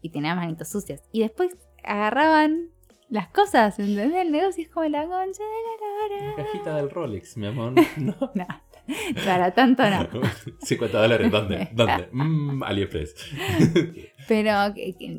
y 0.02 0.10
tenían 0.10 0.36
manitos 0.36 0.68
sucias. 0.68 1.02
Y 1.12 1.20
después 1.20 1.56
agarraban 1.84 2.68
las 3.08 3.28
cosas, 3.28 3.78
¿entendés? 3.78 4.12
El 4.14 4.32
negocio 4.32 4.62
es 4.62 4.68
como 4.68 4.86
la 4.88 5.02
concha 5.06 5.42
de 5.42 6.18
la 6.20 6.26
lora. 6.26 6.36
Cajita 6.36 6.76
del 6.76 6.90
Rolex, 6.90 7.36
mi 7.38 7.46
amor. 7.46 7.72
No. 7.96 8.14
No, 8.34 8.46
para 9.24 9.52
tanto 9.52 9.82
no. 9.88 10.08
50 10.60 11.00
dólares, 11.00 11.30
¿dónde? 11.30 11.68
¿Dónde? 11.72 12.08
Mm, 12.18 12.62
AliExpress. 12.62 13.14
Pero 14.26 14.50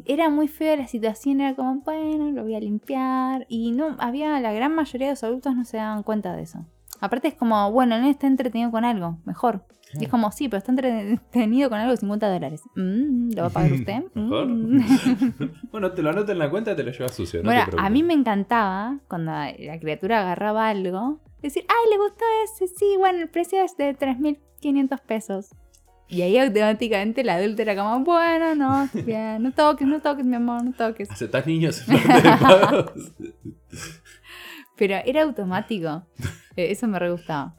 era 0.05 0.29
muy 0.29 0.47
fea 0.47 0.75
la 0.75 0.87
situación, 0.87 1.41
era 1.41 1.55
como, 1.55 1.81
bueno, 1.81 2.31
lo 2.31 2.43
voy 2.43 2.55
a 2.55 2.59
limpiar. 2.59 3.45
Y 3.47 3.71
no, 3.71 3.95
había, 3.99 4.39
la 4.39 4.51
gran 4.51 4.75
mayoría 4.75 5.07
de 5.07 5.13
los 5.13 5.23
adultos 5.23 5.55
no 5.55 5.65
se 5.65 5.77
daban 5.77 6.03
cuenta 6.03 6.35
de 6.35 6.43
eso. 6.43 6.65
Aparte 6.99 7.29
es 7.29 7.35
como, 7.35 7.71
bueno, 7.71 7.99
no 7.99 8.07
está 8.07 8.27
entretenido 8.27 8.71
con 8.71 8.85
algo, 8.85 9.17
mejor. 9.25 9.65
Y 9.99 10.03
es 10.03 10.09
como, 10.09 10.31
sí, 10.31 10.49
pero 10.49 10.59
está 10.59 10.71
entretenido 10.71 11.69
con 11.69 11.79
algo 11.79 11.91
de 11.91 11.97
50 11.97 12.31
dólares. 12.31 12.61
Mm, 12.75 13.31
¿Lo 13.35 13.41
va 13.41 13.47
a 13.47 13.51
pagar 13.51 13.73
usted? 13.73 14.03
Mejor. 14.13 14.47
Mm. 14.47 14.83
bueno, 15.71 15.91
te 15.93 16.03
lo 16.03 16.11
anoto 16.11 16.31
en 16.31 16.39
la 16.39 16.49
cuenta, 16.49 16.75
te 16.75 16.83
lo 16.83 16.91
llevas 16.91 17.15
sucio. 17.15 17.41
No 17.41 17.49
bueno, 17.49 17.65
te 17.69 17.75
a 17.79 17.89
mí 17.89 18.03
me 18.03 18.13
encantaba 18.13 18.99
cuando 19.07 19.31
la 19.31 19.79
criatura 19.79 20.21
agarraba 20.21 20.69
algo, 20.69 21.21
decir, 21.41 21.65
ay, 21.67 21.89
le 21.91 21.97
gustó 21.97 22.23
ese, 22.45 22.67
sí, 22.67 22.95
bueno, 22.97 23.19
el 23.19 23.29
precio 23.29 23.63
es 23.63 23.75
de 23.77 23.95
3.500 23.97 25.01
pesos. 25.01 25.49
Y 26.11 26.23
ahí 26.23 26.37
automáticamente 26.39 27.23
la 27.23 27.35
adulta 27.35 27.61
era 27.61 27.75
como, 27.75 27.99
bueno, 28.03 28.55
no, 28.55 28.89
bien, 29.05 29.43
no 29.43 29.51
toques, 29.51 29.87
no 29.87 30.01
toques, 30.01 30.25
mi 30.25 30.35
amor, 30.35 30.63
no 30.63 30.73
toques. 30.73 31.09
¿Aceptás 31.11 31.45
niños? 31.45 31.83
Pero 34.75 34.95
era 35.05 35.23
automático. 35.23 36.03
Eh, 36.55 36.71
Eso 36.71 36.87
me 36.87 36.99
re 36.99 37.11
gustaba. 37.11 37.55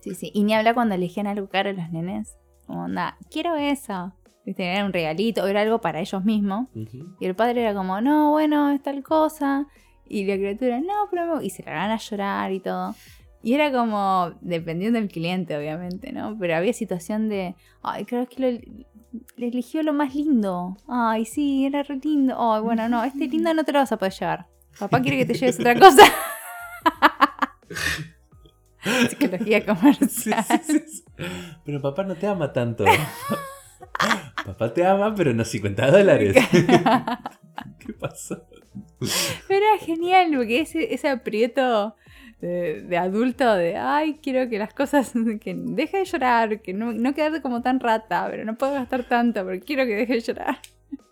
Sí, 0.00 0.14
sí. 0.14 0.30
Y 0.34 0.44
ni 0.44 0.54
hablar 0.54 0.74
cuando 0.74 0.94
elegían 0.94 1.26
algo 1.26 1.48
caro 1.48 1.72
los 1.72 1.90
nenes. 1.90 2.36
Como, 2.66 2.84
onda, 2.84 3.16
quiero 3.30 3.56
eso. 3.56 4.12
Viste, 4.44 4.64
Era 4.64 4.84
un 4.84 4.92
regalito, 4.92 5.42
o 5.42 5.46
era 5.46 5.62
algo 5.62 5.80
para 5.80 5.98
ellos 6.00 6.24
mismos. 6.24 6.68
Ujú. 6.74 7.16
Y 7.18 7.26
el 7.26 7.34
padre 7.34 7.62
era 7.62 7.74
como, 7.74 8.00
no, 8.00 8.30
bueno, 8.30 8.70
es 8.70 8.82
tal 8.82 9.02
cosa. 9.02 9.66
Y 10.08 10.24
la 10.24 10.36
criatura, 10.36 10.80
no, 10.80 11.08
pero... 11.10 11.36
me-". 11.36 11.44
Y 11.44 11.50
se 11.50 11.62
largaban 11.62 11.90
a 11.90 11.98
llorar 11.98 12.52
y 12.52 12.60
todo. 12.60 12.94
Y 13.42 13.54
era 13.54 13.70
como, 13.70 14.32
dependiendo 14.40 14.98
del 14.98 15.08
cliente, 15.08 15.56
obviamente, 15.56 16.12
¿no? 16.12 16.36
Pero 16.38 16.56
había 16.56 16.72
situación 16.72 17.28
de, 17.28 17.54
ay, 17.82 18.04
creo 18.04 18.26
que 18.28 18.42
lo, 18.42 18.48
le 19.36 19.46
eligió 19.46 19.82
lo 19.82 19.92
más 19.92 20.14
lindo. 20.14 20.76
Ay, 20.88 21.24
sí, 21.26 21.66
era 21.66 21.82
re 21.84 21.96
lindo. 22.02 22.34
Ay, 22.38 22.62
bueno, 22.62 22.88
no, 22.88 23.04
este 23.04 23.26
lindo 23.28 23.52
no 23.54 23.62
te 23.64 23.72
lo 23.72 23.78
vas 23.78 23.92
a 23.92 23.98
poder 23.98 24.14
llevar. 24.14 24.46
Papá 24.78 25.00
quiere 25.00 25.18
que 25.18 25.26
te 25.26 25.34
lleves 25.34 25.60
otra 25.60 25.74
cosa. 25.78 26.02
Psicología 29.08 29.64
comercial. 29.64 30.44
sí, 30.44 30.58
sí, 30.64 30.80
sí. 30.86 31.04
Pero 31.64 31.80
papá 31.80 32.04
no 32.04 32.14
te 32.14 32.26
ama 32.26 32.52
tanto. 32.52 32.84
papá 34.44 34.72
te 34.72 34.86
ama, 34.86 35.14
pero 35.14 35.34
no 35.34 35.44
50 35.44 35.90
dólares. 35.90 36.36
¿Qué 37.78 37.92
pasó? 37.92 38.46
Pero 39.48 39.64
era 39.66 39.78
genial, 39.84 40.30
porque 40.36 40.60
ese, 40.60 40.92
ese 40.94 41.08
aprieto 41.08 41.94
de, 42.40 42.82
de 42.82 42.96
adulto 42.98 43.54
de, 43.54 43.76
ay, 43.76 44.18
quiero 44.22 44.48
que 44.48 44.58
las 44.58 44.74
cosas, 44.74 45.12
que 45.40 45.54
deje 45.56 45.98
de 45.98 46.04
llorar, 46.04 46.60
que 46.62 46.72
no, 46.72 46.92
no 46.92 47.14
quedarte 47.14 47.40
como 47.42 47.62
tan 47.62 47.80
rata, 47.80 48.26
pero 48.30 48.44
no 48.44 48.56
puedo 48.56 48.72
gastar 48.74 49.04
tanto, 49.04 49.44
pero 49.44 49.60
quiero 49.64 49.84
que 49.86 49.94
deje 49.96 50.14
de 50.14 50.20
llorar. 50.20 50.58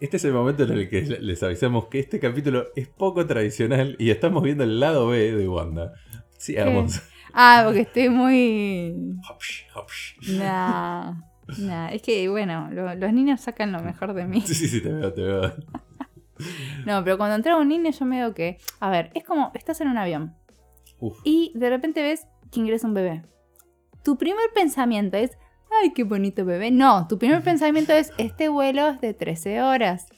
Este 0.00 0.16
es 0.18 0.24
el 0.24 0.32
momento 0.32 0.64
en 0.64 0.72
el 0.72 0.88
que 0.88 1.02
les 1.02 1.42
avisamos 1.42 1.86
que 1.88 1.98
este 1.98 2.20
capítulo 2.20 2.66
es 2.76 2.88
poco 2.88 3.26
tradicional 3.26 3.96
y 3.98 4.10
estamos 4.10 4.42
viendo 4.42 4.64
el 4.64 4.78
lado 4.80 5.08
B 5.08 5.32
de 5.32 5.48
Wanda. 5.48 5.92
Sigamos. 6.38 7.02
Ah, 7.32 7.62
porque 7.64 7.80
estoy 7.80 8.08
muy... 8.10 8.94
Hopsh, 9.28 9.62
hopsh. 9.74 10.38
Nah, 10.38 11.14
nah, 11.58 11.88
es 11.88 12.00
que, 12.02 12.28
bueno, 12.28 12.68
lo- 12.70 12.94
los 12.94 13.12
niños 13.12 13.40
sacan 13.40 13.72
lo 13.72 13.80
mejor 13.80 14.14
de 14.14 14.24
mí. 14.26 14.40
Sí, 14.42 14.54
sí, 14.54 14.68
sí, 14.68 14.80
te 14.80 14.92
veo, 14.92 15.12
te 15.12 15.22
veo. 15.22 15.52
No, 16.86 17.02
pero 17.02 17.16
cuando 17.16 17.36
entra 17.36 17.56
un 17.56 17.68
niño 17.68 17.90
yo 17.90 18.04
me 18.04 18.16
digo 18.18 18.34
que, 18.34 18.58
a 18.80 18.90
ver, 18.90 19.10
es 19.14 19.24
como, 19.24 19.50
estás 19.54 19.80
en 19.80 19.88
un 19.88 19.98
avión 19.98 20.34
Uf. 21.00 21.18
y 21.24 21.52
de 21.54 21.70
repente 21.70 22.02
ves 22.02 22.26
que 22.52 22.60
ingresa 22.60 22.86
un 22.86 22.94
bebé. 22.94 23.22
Tu 24.02 24.18
primer 24.18 24.50
pensamiento 24.54 25.16
es, 25.16 25.38
ay, 25.82 25.92
qué 25.94 26.04
bonito 26.04 26.44
bebé. 26.44 26.70
No, 26.70 27.06
tu 27.08 27.18
primer 27.18 27.42
pensamiento 27.42 27.92
es, 27.92 28.12
este 28.18 28.48
vuelo 28.48 28.88
es 28.88 29.00
de 29.00 29.14
13 29.14 29.62
horas. 29.62 30.08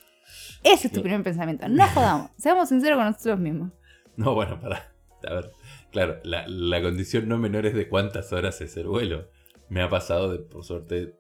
Ese 0.63 0.89
es 0.89 0.93
tu 0.93 1.03
primer 1.03 1.23
pensamiento. 1.23 1.69
No 1.69 1.87
jodamos. 1.89 2.31
Seamos 2.37 2.69
sinceros 2.69 2.99
con 2.99 3.07
nosotros 3.07 3.39
mismos. 3.39 3.73
No, 4.17 4.35
bueno, 4.35 4.61
para. 4.61 4.93
A 5.29 5.35
ver, 5.35 5.51
claro, 5.93 6.19
la, 6.25 6.47
la 6.49 6.83
condición 6.83 7.29
no 7.29 7.39
menor 7.39 7.67
es 7.67 7.75
de 7.75 7.89
cuántas 7.89 8.33
horas 8.33 8.61
es 8.61 8.77
el 8.77 8.89
vuelo. 8.89 9.29
Me 9.69 9.83
ha 9.83 9.89
pasado, 9.89 10.33
de, 10.33 10.39
por 10.39 10.65
suerte, 10.65 11.15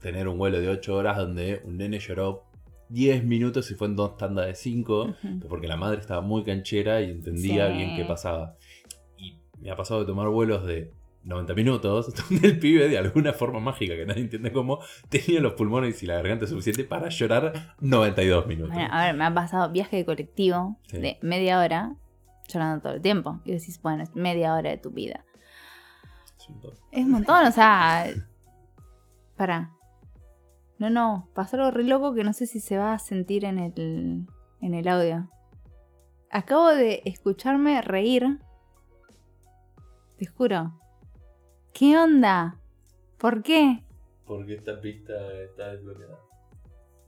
tener 0.00 0.28
un 0.28 0.38
vuelo 0.38 0.60
de 0.60 0.68
8 0.68 0.94
horas 0.94 1.16
donde 1.16 1.60
un 1.64 1.76
nene 1.76 1.98
lloró 1.98 2.45
10 2.88 3.24
minutos 3.24 3.70
y 3.70 3.74
fue 3.74 3.88
en 3.88 3.96
dos 3.96 4.16
tandas 4.16 4.46
de 4.46 4.54
5, 4.54 5.02
Ujú. 5.04 5.48
porque 5.48 5.66
la 5.68 5.76
madre 5.76 6.00
estaba 6.00 6.20
muy 6.20 6.44
canchera 6.44 7.00
y 7.00 7.10
entendía 7.10 7.68
Sí. 7.68 7.76
bien 7.76 7.96
qué 7.96 8.04
pasaba. 8.04 8.56
Y 9.18 9.38
me 9.60 9.70
ha 9.70 9.76
pasado 9.76 10.00
de 10.00 10.06
tomar 10.06 10.28
vuelos 10.28 10.64
de 10.66 10.92
90 11.24 11.54
minutos, 11.54 12.14
donde 12.30 12.46
el 12.48 12.58
pibe, 12.60 12.88
de 12.88 12.98
alguna 12.98 13.32
forma 13.32 13.58
mágica 13.58 13.96
que 13.96 14.06
nadie 14.06 14.22
entiende 14.22 14.52
cómo, 14.52 14.78
tenía 15.08 15.40
los 15.40 15.54
pulmones 15.54 16.00
y 16.02 16.06
la 16.06 16.14
garganta 16.14 16.46
suficiente 16.46 16.84
para 16.84 17.08
llorar 17.08 17.74
92 17.80 18.46
minutos. 18.46 18.72
Bueno, 18.74 18.88
a 18.92 19.06
ver, 19.06 19.14
me 19.16 19.24
ha 19.24 19.34
pasado 19.34 19.70
viaje 19.72 19.96
de 19.96 20.04
colectivo 20.04 20.78
Sí. 20.86 20.98
de 20.98 21.18
media 21.22 21.58
hora 21.58 21.96
llorando 22.48 22.80
todo 22.82 22.92
el 22.94 23.02
tiempo. 23.02 23.40
Y 23.44 23.50
decís, 23.52 23.80
bueno, 23.82 24.04
es 24.04 24.14
media 24.14 24.54
hora 24.54 24.70
de 24.70 24.76
tu 24.78 24.90
vida. 24.90 25.24
Es 26.38 26.48
un 26.48 26.54
montón. 26.54 26.72
Es 26.92 27.04
un 27.04 27.10
montón, 27.10 27.44
o 27.46 27.50
sea. 27.50 28.06
Para. 29.36 29.72
No, 30.78 30.90
no, 30.90 31.28
pasó 31.34 31.56
algo 31.56 31.70
re 31.70 31.84
loco 31.84 32.14
que 32.14 32.24
no 32.24 32.32
sé 32.32 32.46
si 32.46 32.60
se 32.60 32.76
va 32.76 32.92
a 32.92 32.98
sentir 32.98 33.44
en 33.44 33.58
el, 33.58 34.26
en 34.60 34.74
el 34.74 34.88
audio. 34.88 35.30
Acabo 36.30 36.68
de 36.68 37.02
escucharme 37.04 37.80
reír. 37.80 38.38
Te 40.18 40.26
juro. 40.26 40.78
¿Qué 41.72 41.96
onda? 41.96 42.58
¿Por 43.18 43.42
qué? 43.42 43.84
Porque 44.26 44.54
esta 44.54 44.80
pista 44.80 45.14
está 45.44 45.72
desbloqueada. 45.72 46.18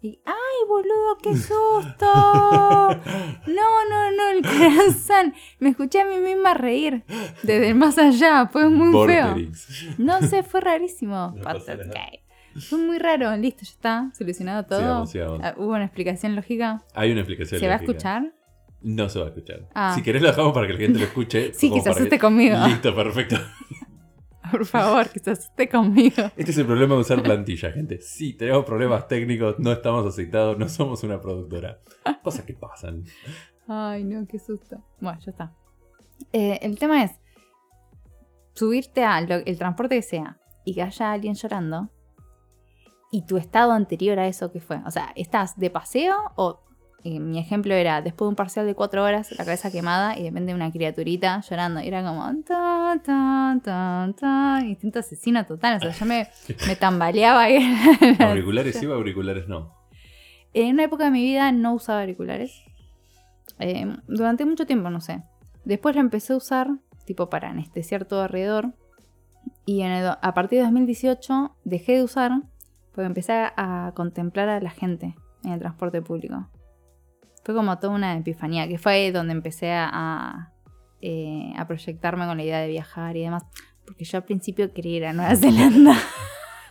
Y, 0.01 0.21
¡Ay, 0.25 0.69
boludo, 0.69 1.19
qué 1.23 1.37
susto! 1.37 2.07
No, 3.49 3.89
no, 3.89 4.11
no, 4.13 4.31
el 4.31 4.43
corazón. 4.43 5.35
Me 5.59 5.71
escuché 5.71 6.03
a 6.03 6.05
mí 6.05 6.19
misma 6.19 6.55
reír 6.55 7.05
desde 7.43 7.71
el 7.71 7.75
más 7.75 7.99
allá. 7.99 8.47
Fue 8.47 8.69
muy 8.69 9.07
feo. 9.07 9.37
No 9.97 10.21
sé, 10.21 10.43
fue 10.43 10.61
rarísimo. 10.61 11.35
No 11.37 11.43
Fue 12.61 12.79
muy 12.79 12.99
raro. 12.99 13.37
Listo, 13.37 13.65
ya 13.65 13.71
está. 13.71 14.11
Solucionado 14.17 14.65
todo. 14.65 14.81
Sigamos, 14.81 15.11
sigamos. 15.11 15.41
Ah, 15.43 15.55
Hubo 15.57 15.73
una 15.73 15.85
explicación 15.85 16.37
lógica. 16.37 16.83
Hay 16.95 17.13
una 17.13 17.21
explicación 17.21 17.61
¿Se 17.61 17.67
va 17.67 17.75
a 17.75 17.77
escuchar? 17.77 18.33
No 18.81 19.09
se 19.09 19.19
va 19.19 19.27
a 19.27 19.29
escuchar. 19.29 19.69
Ah. 19.75 19.93
Si 19.95 20.03
querés 20.03 20.23
lo 20.23 20.29
dejamos 20.29 20.53
para 20.53 20.67
que 20.67 20.73
la 20.75 20.79
gente 20.79 20.99
lo 20.99 21.05
escuche. 21.05 21.53
Sí, 21.55 21.71
que 21.71 21.81
se 21.81 21.91
asuste 21.91 22.19
conmigo. 22.19 22.57
Listo, 22.67 22.95
perfecto. 22.95 23.37
Por 24.51 24.65
favor, 24.65 25.09
que 25.11 25.19
se 25.19 25.33
asuste 25.33 25.69
conmigo. 25.69 26.31
Este 26.37 26.53
es 26.53 26.59
el 26.59 26.67
problema 26.67 26.95
de 26.95 27.01
usar 27.01 27.23
plantilla, 27.23 27.71
gente. 27.71 28.01
Sí, 28.01 28.33
tenemos 28.33 28.65
problemas 28.65 29.07
técnicos, 29.07 29.59
no 29.59 29.73
estamos 29.73 30.07
aceitados, 30.07 30.57
no 30.59 30.69
somos 30.69 31.03
una 31.03 31.21
productora. 31.21 31.81
Cosas 32.23 32.45
que 32.45 32.55
pasan. 32.55 33.05
Ay, 33.67 34.05
no, 34.05 34.27
qué 34.27 34.39
susto. 34.39 34.83
Bueno, 35.01 35.19
ya 35.21 35.33
está. 35.33 35.53
Eh, 36.33 36.59
el 36.63 36.79
tema 36.79 37.05
es 37.05 37.13
subirte 38.55 39.05
al 39.05 39.31
el 39.47 39.59
transporte 39.59 39.97
que 39.97 40.03
sea 40.03 40.39
y 40.65 40.75
que 40.75 40.83
haya 40.83 41.13
alguien 41.13 41.35
llorando 41.35 41.91
y 43.11 43.23
tu 43.27 43.37
estado 43.37 43.73
anterior 43.73 44.19
a 44.19 44.27
eso 44.27 44.53
que 44.53 44.61
fue. 44.61 44.81
O 44.87 44.91
sea, 44.91 45.13
¿estás 45.17 45.59
de 45.59 45.71
paseo 45.71 46.15
o 46.37 46.61
eh, 47.05 47.21
mi 47.21 47.39
ejemplo 47.39 47.75
era 47.75 48.03
después 48.03 48.27
de 48.27 48.31
un 48.31 48.35
parcial 48.37 48.67
de 48.67 48.75
cuatro 48.75 49.05
horas, 49.05 49.31
la 49.39 49.45
cabeza 49.45 49.71
quemada 49.71 50.19
y 50.19 50.25
de 50.25 50.31
repente 50.31 50.55
una 50.55 50.71
criaturita 50.71 51.41
llorando? 51.49 51.81
Y 51.81 51.89
era 51.89 52.03
como 52.05 52.23
tan, 52.43 53.03
tan, 53.03 53.61
tan, 53.63 54.15
tan, 54.15 54.67
instinto 54.69 54.99
asesino 54.99 55.47
total. 55.47 55.77
O 55.77 55.81
sea, 55.81 55.93
yo 55.93 56.05
me, 56.07 56.29
me 56.67 56.77
tambaleaba. 56.77 57.47
Auriculares 58.21 58.77
sí 58.77 58.87
o 58.87 58.95
auriculares 58.95 59.49
no. 59.49 59.75
En 60.55 60.75
una 60.75 60.85
época 60.85 61.05
de 61.05 61.11
mi 61.11 61.23
vida 61.23 61.53
no 61.53 61.75
usaba 61.75 62.01
auriculares. 62.01 62.63
Eh, 63.59 63.87
durante 64.07 64.45
mucho 64.45 64.67
tiempo, 64.67 64.91
no 64.91 65.01
sé. 65.01 65.23
Después 65.65 65.95
lo 65.95 66.01
empecé 66.01 66.33
a 66.33 66.37
usar, 66.37 66.69
tipo 67.05 67.29
para 67.31 67.51
anestesiar 67.51 68.05
todo 68.05 68.23
alrededor. 68.23 68.73
Y 69.67 69.83
en 69.83 69.93
el 69.93 70.05
do- 70.05 70.19
a 70.21 70.35
partir 70.35 70.59
de 70.59 70.65
2018 70.65 71.55
dejé 71.65 71.95
de 71.97 72.03
usar 72.03 72.33
porque 72.99 73.07
empecé 73.07 73.33
a 73.33 73.93
contemplar 73.95 74.49
a 74.49 74.61
la 74.61 74.71
gente 74.71 75.15
en 75.45 75.53
el 75.53 75.61
transporte 75.61 76.03
público. 76.03 76.49
Fue 77.45 77.55
como 77.55 77.79
toda 77.79 77.95
una 77.95 78.17
epifanía, 78.17 78.67
que 78.67 78.77
fue 78.77 79.13
donde 79.13 79.35
empecé 79.35 79.71
a, 79.71 80.53
eh, 81.01 81.53
a 81.57 81.65
proyectarme 81.69 82.27
con 82.27 82.39
la 82.39 82.43
idea 82.43 82.59
de 82.59 82.67
viajar 82.67 83.17
y 83.17 83.23
demás. 83.23 83.45
Porque 83.87 84.05
yo 84.05 84.19
al 84.19 84.25
principio 84.25 84.73
quería 84.73 84.97
ir 84.97 85.07
a 85.07 85.13
Nueva 85.13 85.37
Zelanda. 85.37 85.95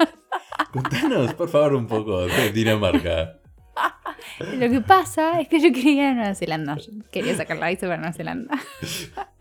Contanos, 0.73 1.33
por 1.33 1.47
favor, 1.47 1.75
un 1.75 1.87
poco 1.87 2.27
de 2.27 2.51
Dinamarca. 2.51 3.39
Lo 4.57 4.69
que 4.69 4.81
pasa 4.81 5.39
es 5.39 5.47
que 5.47 5.61
yo 5.61 5.71
quería 5.71 5.93
ir 5.93 6.03
a 6.09 6.13
Nueva 6.13 6.35
Zelanda. 6.35 6.75
Yo 6.75 6.91
quería 7.09 7.37
sacar 7.37 7.55
la 7.55 7.69
visa 7.69 7.87
para 7.87 7.99
Nueva 7.99 8.11
Zelanda. 8.11 8.59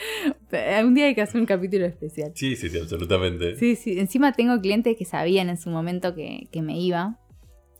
Un 0.84 0.94
día 0.94 1.06
hay 1.06 1.14
que 1.14 1.22
hacer 1.22 1.40
un 1.40 1.46
capítulo 1.46 1.86
especial. 1.86 2.32
Sí, 2.34 2.56
sí, 2.56 2.68
sí, 2.68 2.78
absolutamente. 2.78 3.56
Sí, 3.56 3.76
sí. 3.76 3.98
Encima 3.98 4.32
tengo 4.32 4.60
clientes 4.60 4.96
que 4.96 5.04
sabían 5.04 5.48
en 5.48 5.56
su 5.56 5.70
momento 5.70 6.14
que, 6.14 6.48
que 6.50 6.62
me 6.62 6.78
iba. 6.78 7.18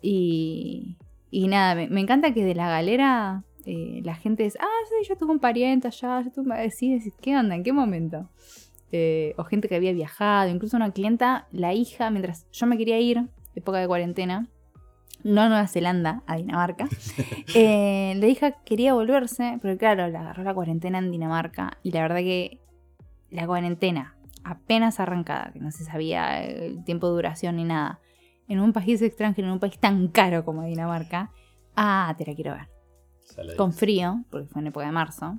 Y, 0.02 0.96
y 1.31 1.48
nada, 1.48 1.74
me, 1.74 1.88
me 1.88 2.00
encanta 2.00 2.33
que 2.33 2.44
de 2.44 2.54
la 2.54 2.68
galera 2.68 3.44
eh, 3.64 4.00
la 4.04 4.14
gente 4.14 4.46
es, 4.46 4.57
ah, 4.61 4.85
sí, 4.88 5.09
yo 5.09 5.16
tuve 5.16 5.33
un 5.33 5.40
pariente 5.40 5.88
allá, 5.88 6.22
yo 6.22 6.31
tuve... 6.31 6.64
un-". 6.64 6.70
Sí, 6.70 6.94
decís, 6.94 7.12
¿qué 7.20 7.37
onda? 7.37 7.54
¿En 7.54 7.62
qué 7.62 7.72
momento? 7.72 8.31
Eh, 8.92 9.35
o 9.37 9.44
gente 9.44 9.68
que 9.68 9.76
había 9.76 9.92
viajado, 9.92 10.50
incluso 10.50 10.76
una 10.76 10.92
clienta, 10.92 11.46
la 11.52 11.74
hija, 11.74 12.11
mientras 12.11 12.46
yo 12.50 12.66
me 12.66 12.78
quería 12.78 12.98
ir, 12.98 13.26
época 13.54 13.78
de 13.78 13.87
cuarentena, 13.87 14.48
no 15.25 15.42
a 15.42 15.49
Nueva 15.49 15.66
Zelanda, 15.66 16.23
a 16.27 16.37
Dinamarca, 16.37 16.88
eh, 17.55 18.14
la 18.16 18.27
hija 18.27 18.53
quería 18.64 18.94
volverse, 18.94 19.59
pero 19.61 19.77
claro, 19.77 20.09
la 20.09 20.21
agarró 20.21 20.44
la 20.44 20.55
cuarentena 20.55 20.99
en 20.99 21.11
Dinamarca 21.11 21.79
y 21.83 21.92
la 21.92 22.03
verdad 22.03 22.18
que 22.18 22.61
la 23.31 23.47
cuarentena 23.47 24.16
apenas 24.44 25.01
arrancada, 25.01 25.53
que 25.53 25.61
no 25.61 25.71
se 25.71 25.85
sabía 25.85 26.42
el 26.42 26.83
tiempo 26.85 27.09
de 27.09 27.14
duración 27.14 27.57
ni 27.57 27.64
nada, 27.64 28.01
en 28.49 28.61
un 28.61 28.73
país 28.73 29.03
extranjero, 29.03 29.49
en 29.49 29.53
un 29.55 29.61
país 29.61 29.79
tan 29.79 30.09
caro 30.09 30.44
como 30.44 30.64
Dinamarca, 30.64 31.31
ah, 31.77 32.14
te 32.16 32.25
la 32.25 32.35
quiero 32.35 32.53
ver. 32.53 32.68
Con 33.57 33.73
frío, 33.73 34.25
porque 34.31 34.49
fue 34.49 34.62
en 34.62 34.68
época 34.68 34.87
de 34.87 34.92
marzo. 34.92 35.38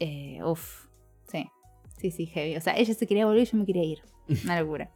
Eh, 0.00 0.40
uf, 0.44 0.86
sí, 1.28 1.48
sí, 1.96 2.10
sí, 2.10 2.26
heavy. 2.26 2.56
O 2.56 2.60
sea, 2.60 2.76
ella 2.76 2.92
se 2.92 3.06
quería 3.06 3.24
volver 3.24 3.42
y 3.42 3.46
yo 3.46 3.56
me 3.56 3.64
quería 3.64 3.84
ir. 3.84 4.02
Una 4.44 4.60
locura. 4.60 4.90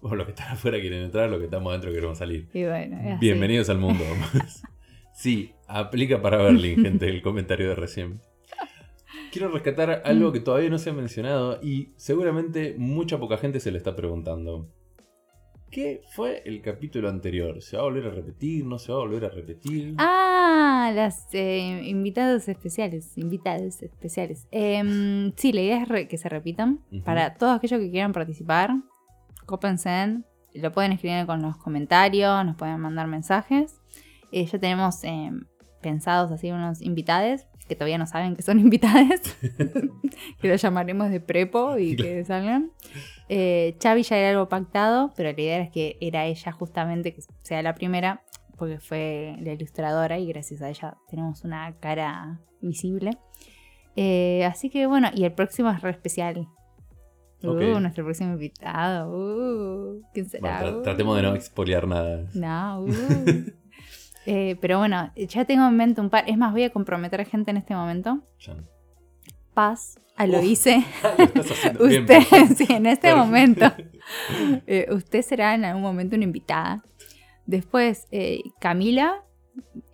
Bueno, 0.02 0.16
los 0.16 0.26
que 0.26 0.32
están 0.32 0.52
afuera 0.52 0.80
quieren 0.80 1.02
entrar, 1.02 1.28
los 1.28 1.38
que 1.38 1.44
estamos 1.44 1.70
adentro 1.70 1.92
queremos 1.92 2.18
salir. 2.18 2.48
Y 2.54 2.64
bueno, 2.64 2.98
es 3.00 3.06
así. 3.06 3.20
Bienvenidos 3.20 3.68
al 3.68 3.78
mundo. 3.78 4.02
sí, 5.14 5.52
aplica 5.66 6.22
para 6.22 6.38
Berlín, 6.38 6.82
gente, 6.82 7.08
el 7.08 7.20
comentario 7.20 7.68
de 7.68 7.74
recién. 7.74 8.20
Quiero 9.30 9.48
rescatar 9.48 10.02
algo 10.04 10.32
que 10.32 10.40
todavía 10.40 10.70
no 10.70 10.78
se 10.78 10.90
ha 10.90 10.92
mencionado 10.92 11.60
y 11.62 11.92
seguramente 11.96 12.74
mucha 12.78 13.18
poca 13.18 13.36
gente 13.36 13.60
se 13.60 13.70
le 13.70 13.78
está 13.78 13.94
preguntando. 13.94 14.68
¿Qué 15.70 16.00
fue 16.16 16.42
el 16.46 16.62
capítulo 16.62 17.08
anterior? 17.08 17.62
¿Se 17.62 17.76
va 17.76 17.82
a 17.82 17.84
volver 17.84 18.06
a 18.06 18.10
repetir? 18.10 18.64
¿No 18.64 18.78
se 18.78 18.90
va 18.90 18.98
a 18.98 19.02
volver 19.02 19.26
a 19.26 19.28
repetir? 19.28 19.94
Ah, 19.98 20.90
las 20.92 21.28
eh, 21.32 21.82
invitados 21.84 22.48
especiales. 22.48 23.16
Invitados 23.16 23.80
especiales. 23.80 24.48
Em, 24.50 25.32
sí, 25.36 25.52
la 25.52 25.60
idea 25.60 25.84
es 25.84 26.08
que 26.08 26.18
se 26.18 26.28
repitan. 26.28 26.80
Para 27.04 27.34
todos 27.34 27.56
aquellos 27.56 27.78
que 27.78 27.90
quieran 27.90 28.12
participar, 28.12 28.70
cópense. 29.50 30.22
Lo 30.54 30.72
pueden 30.72 30.92
escribir 30.92 31.26
con 31.26 31.42
los 31.42 31.56
comentarios, 31.56 32.44
nos 32.46 32.56
pueden 32.56 32.80
mandar 32.80 33.06
mensajes. 33.08 33.80
Eh, 34.32 34.46
ya 34.46 34.58
tenemos 34.58 35.02
em, 35.02 35.44
pensados 35.82 36.30
así 36.30 36.50
unos 36.52 36.80
invitades 36.80 37.46
que 37.68 37.76
todavía 37.76 37.98
no 37.98 38.06
saben 38.06 38.36
que 38.36 38.42
son 38.42 38.58
invitades. 38.66 39.36
que 40.40 40.48
los 40.48 40.62
llamaremos 40.62 41.10
de 41.10 41.20
prepo 41.20 41.78
y 41.78 41.96
que 41.96 42.24
salgan. 42.24 42.70
Eh, 43.28 43.76
Chavi 43.78 44.02
ya 44.02 44.16
era 44.16 44.30
algo 44.30 44.48
pactado, 44.48 45.12
pero 45.16 45.32
la 45.32 45.40
idea 45.40 45.60
es 45.60 45.70
que 45.70 45.96
era 46.00 46.26
ella 46.26 46.52
justamente 46.52 47.14
que 47.14 47.22
sea 47.42 47.62
la 47.62 47.74
primera, 47.74 48.22
porque 48.56 48.78
fue 48.78 49.36
la 49.40 49.52
ilustradora 49.52 50.18
y 50.18 50.26
gracias 50.26 50.62
a 50.62 50.68
ella 50.68 50.96
tenemos 51.08 51.44
una 51.44 51.76
cara 51.78 52.40
visible. 52.60 53.12
Eh, 53.96 54.44
así 54.44 54.70
que 54.70 54.86
bueno, 54.86 55.10
y 55.14 55.24
el 55.24 55.32
próximo 55.32 55.70
es 55.70 55.80
re 55.80 55.90
especial. 55.90 56.48
Uh, 57.42 57.80
nuestro 57.80 58.04
próximo 58.04 58.32
invitado. 58.32 59.10
Uh, 59.10 60.02
¿Quién 60.12 60.28
será? 60.28 60.60
Bueno, 60.62 60.76
tra- 60.76 60.80
Uh. 60.80 60.82
tratemos 60.82 61.16
de 61.16 61.22
no 61.22 61.34
expoliar 61.34 61.86
nada. 61.88 62.26
No, 62.34 62.82
uh. 62.84 62.90
Eh, 64.26 64.56
pero 64.60 64.78
bueno, 64.78 65.10
ya 65.16 65.46
tengo 65.46 65.66
en 65.66 65.76
mente 65.76 66.00
un 66.02 66.10
par. 66.10 66.24
Es 66.28 66.36
más, 66.36 66.52
voy 66.52 66.62
a 66.64 66.70
comprometer 66.70 67.24
gente 67.24 67.50
en 67.50 67.56
este 67.56 67.74
momento. 67.74 68.20
Paz, 69.54 69.98
a 70.14 70.26
lo 70.26 70.38
Uf. 70.40 70.44
hice. 70.44 70.84
Lo 71.78 71.86
bien, 71.88 72.02
Usted, 72.02 72.06
perfecto. 72.06 72.54
sí, 72.54 72.66
en 72.70 72.84
este 72.86 73.14
momento. 73.14 73.72
Eh, 74.66 74.86
usted 74.92 75.22
será 75.22 75.54
en 75.54 75.64
algún 75.64 75.82
momento 75.82 76.16
una 76.16 76.24
invitada. 76.24 76.84
Después, 77.46 78.06
eh, 78.12 78.42
Camila, 78.60 79.24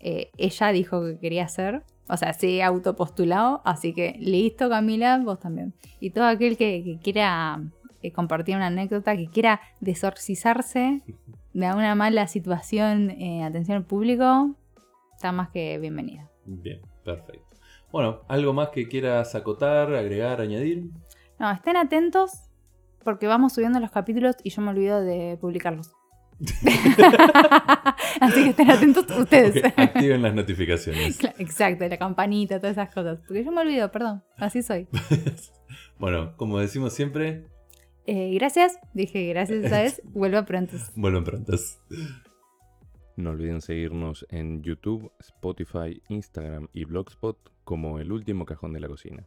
ella 0.01 0.69
dijo 0.73 1.05
que 1.05 1.19
quería 1.21 1.45
hacer. 1.45 1.85
O 2.09 2.17
sea, 2.17 2.33
se 2.33 2.63
autopostulado. 2.63 3.63
Así 3.65 3.93
que 3.93 4.17
listo, 4.19 4.69
Camila, 4.69 5.19
vos 5.25 5.41
también. 5.41 5.75
Y 6.01 6.11
todo 6.11 6.25
aquel 6.25 6.57
que, 6.57 6.83
que 6.85 6.99
quiera 6.99 7.61
eh, 8.03 8.13
compartir 8.13 8.55
una 8.55 8.67
anécdota, 8.67 9.17
que 9.17 9.27
quiera 9.27 9.61
desorcizarse 9.81 11.03
de 11.53 11.73
una 11.73 11.95
mala 11.95 12.27
situación, 12.29 13.11
eh, 13.11 13.43
atención 13.43 13.79
al 13.79 13.85
público, 13.85 14.55
está 15.15 15.33
más 15.33 15.49
que 15.49 15.79
bienvenida. 15.79 16.31
Bien, 16.45 16.81
perfecto. 17.05 17.57
Bueno, 17.91 18.21
¿algo 18.29 18.53
más 18.53 18.69
que 18.69 18.87
quieras 18.87 19.35
acotar, 19.35 19.93
agregar, 19.95 20.41
añadir? 20.41 20.91
No, 21.39 21.51
estén 21.51 21.77
atentos 21.77 22.31
porque 23.03 23.27
vamos 23.27 23.55
subiendo 23.55 23.81
los 23.81 23.91
capítulos 23.91 24.37
y 24.45 24.51
yo 24.51 24.63
me 24.63 24.71
olvido 24.71 25.01
de 25.01 25.39
publicarlos. 25.41 25.93
Así 28.21 28.45
que 28.45 28.51
estén 28.51 28.71
atentos 28.71 29.07
ustedes. 29.19 29.65
Activen 29.77 30.23
las 30.23 30.35
notificaciones. 30.35 31.19
Exacto, 31.39 31.87
la 31.89 31.97
campanita, 31.97 32.59
todas 32.61 32.77
esas 32.77 32.93
cosas. 32.93 33.19
Porque 33.27 33.45
yo 33.45 33.53
me 33.53 33.61
olvido, 33.63 33.91
perdón. 33.91 34.23
Así 34.37 34.63
soy. 34.63 34.87
bueno, 35.99 36.37
como 36.37 36.59
decimos 36.59 36.93
siempre, 36.93 37.47
Eh, 38.07 38.33
gracias. 38.35 38.79
Dije 38.95 39.27
gracias 39.29 39.65
esta 39.65 39.83
vez. 39.83 40.03
Vuelva 40.13 40.45
pronto. 40.45 40.77
vuelven 40.95 41.25
prontos. 41.25 41.79
No 43.17 43.31
olviden 43.31 43.63
seguirnos 43.63 44.27
en 44.31 44.63
YouTube, 44.63 45.11
Spotify, 45.21 46.03
Instagram 46.09 46.69
y 46.75 46.85
Blogspot 46.85 47.39
como 47.65 47.99
El 47.99 48.13
Último 48.13 48.45
Cajón 48.45 48.75
de 48.75 48.81
la 48.81 48.89
Cocina. 48.89 49.27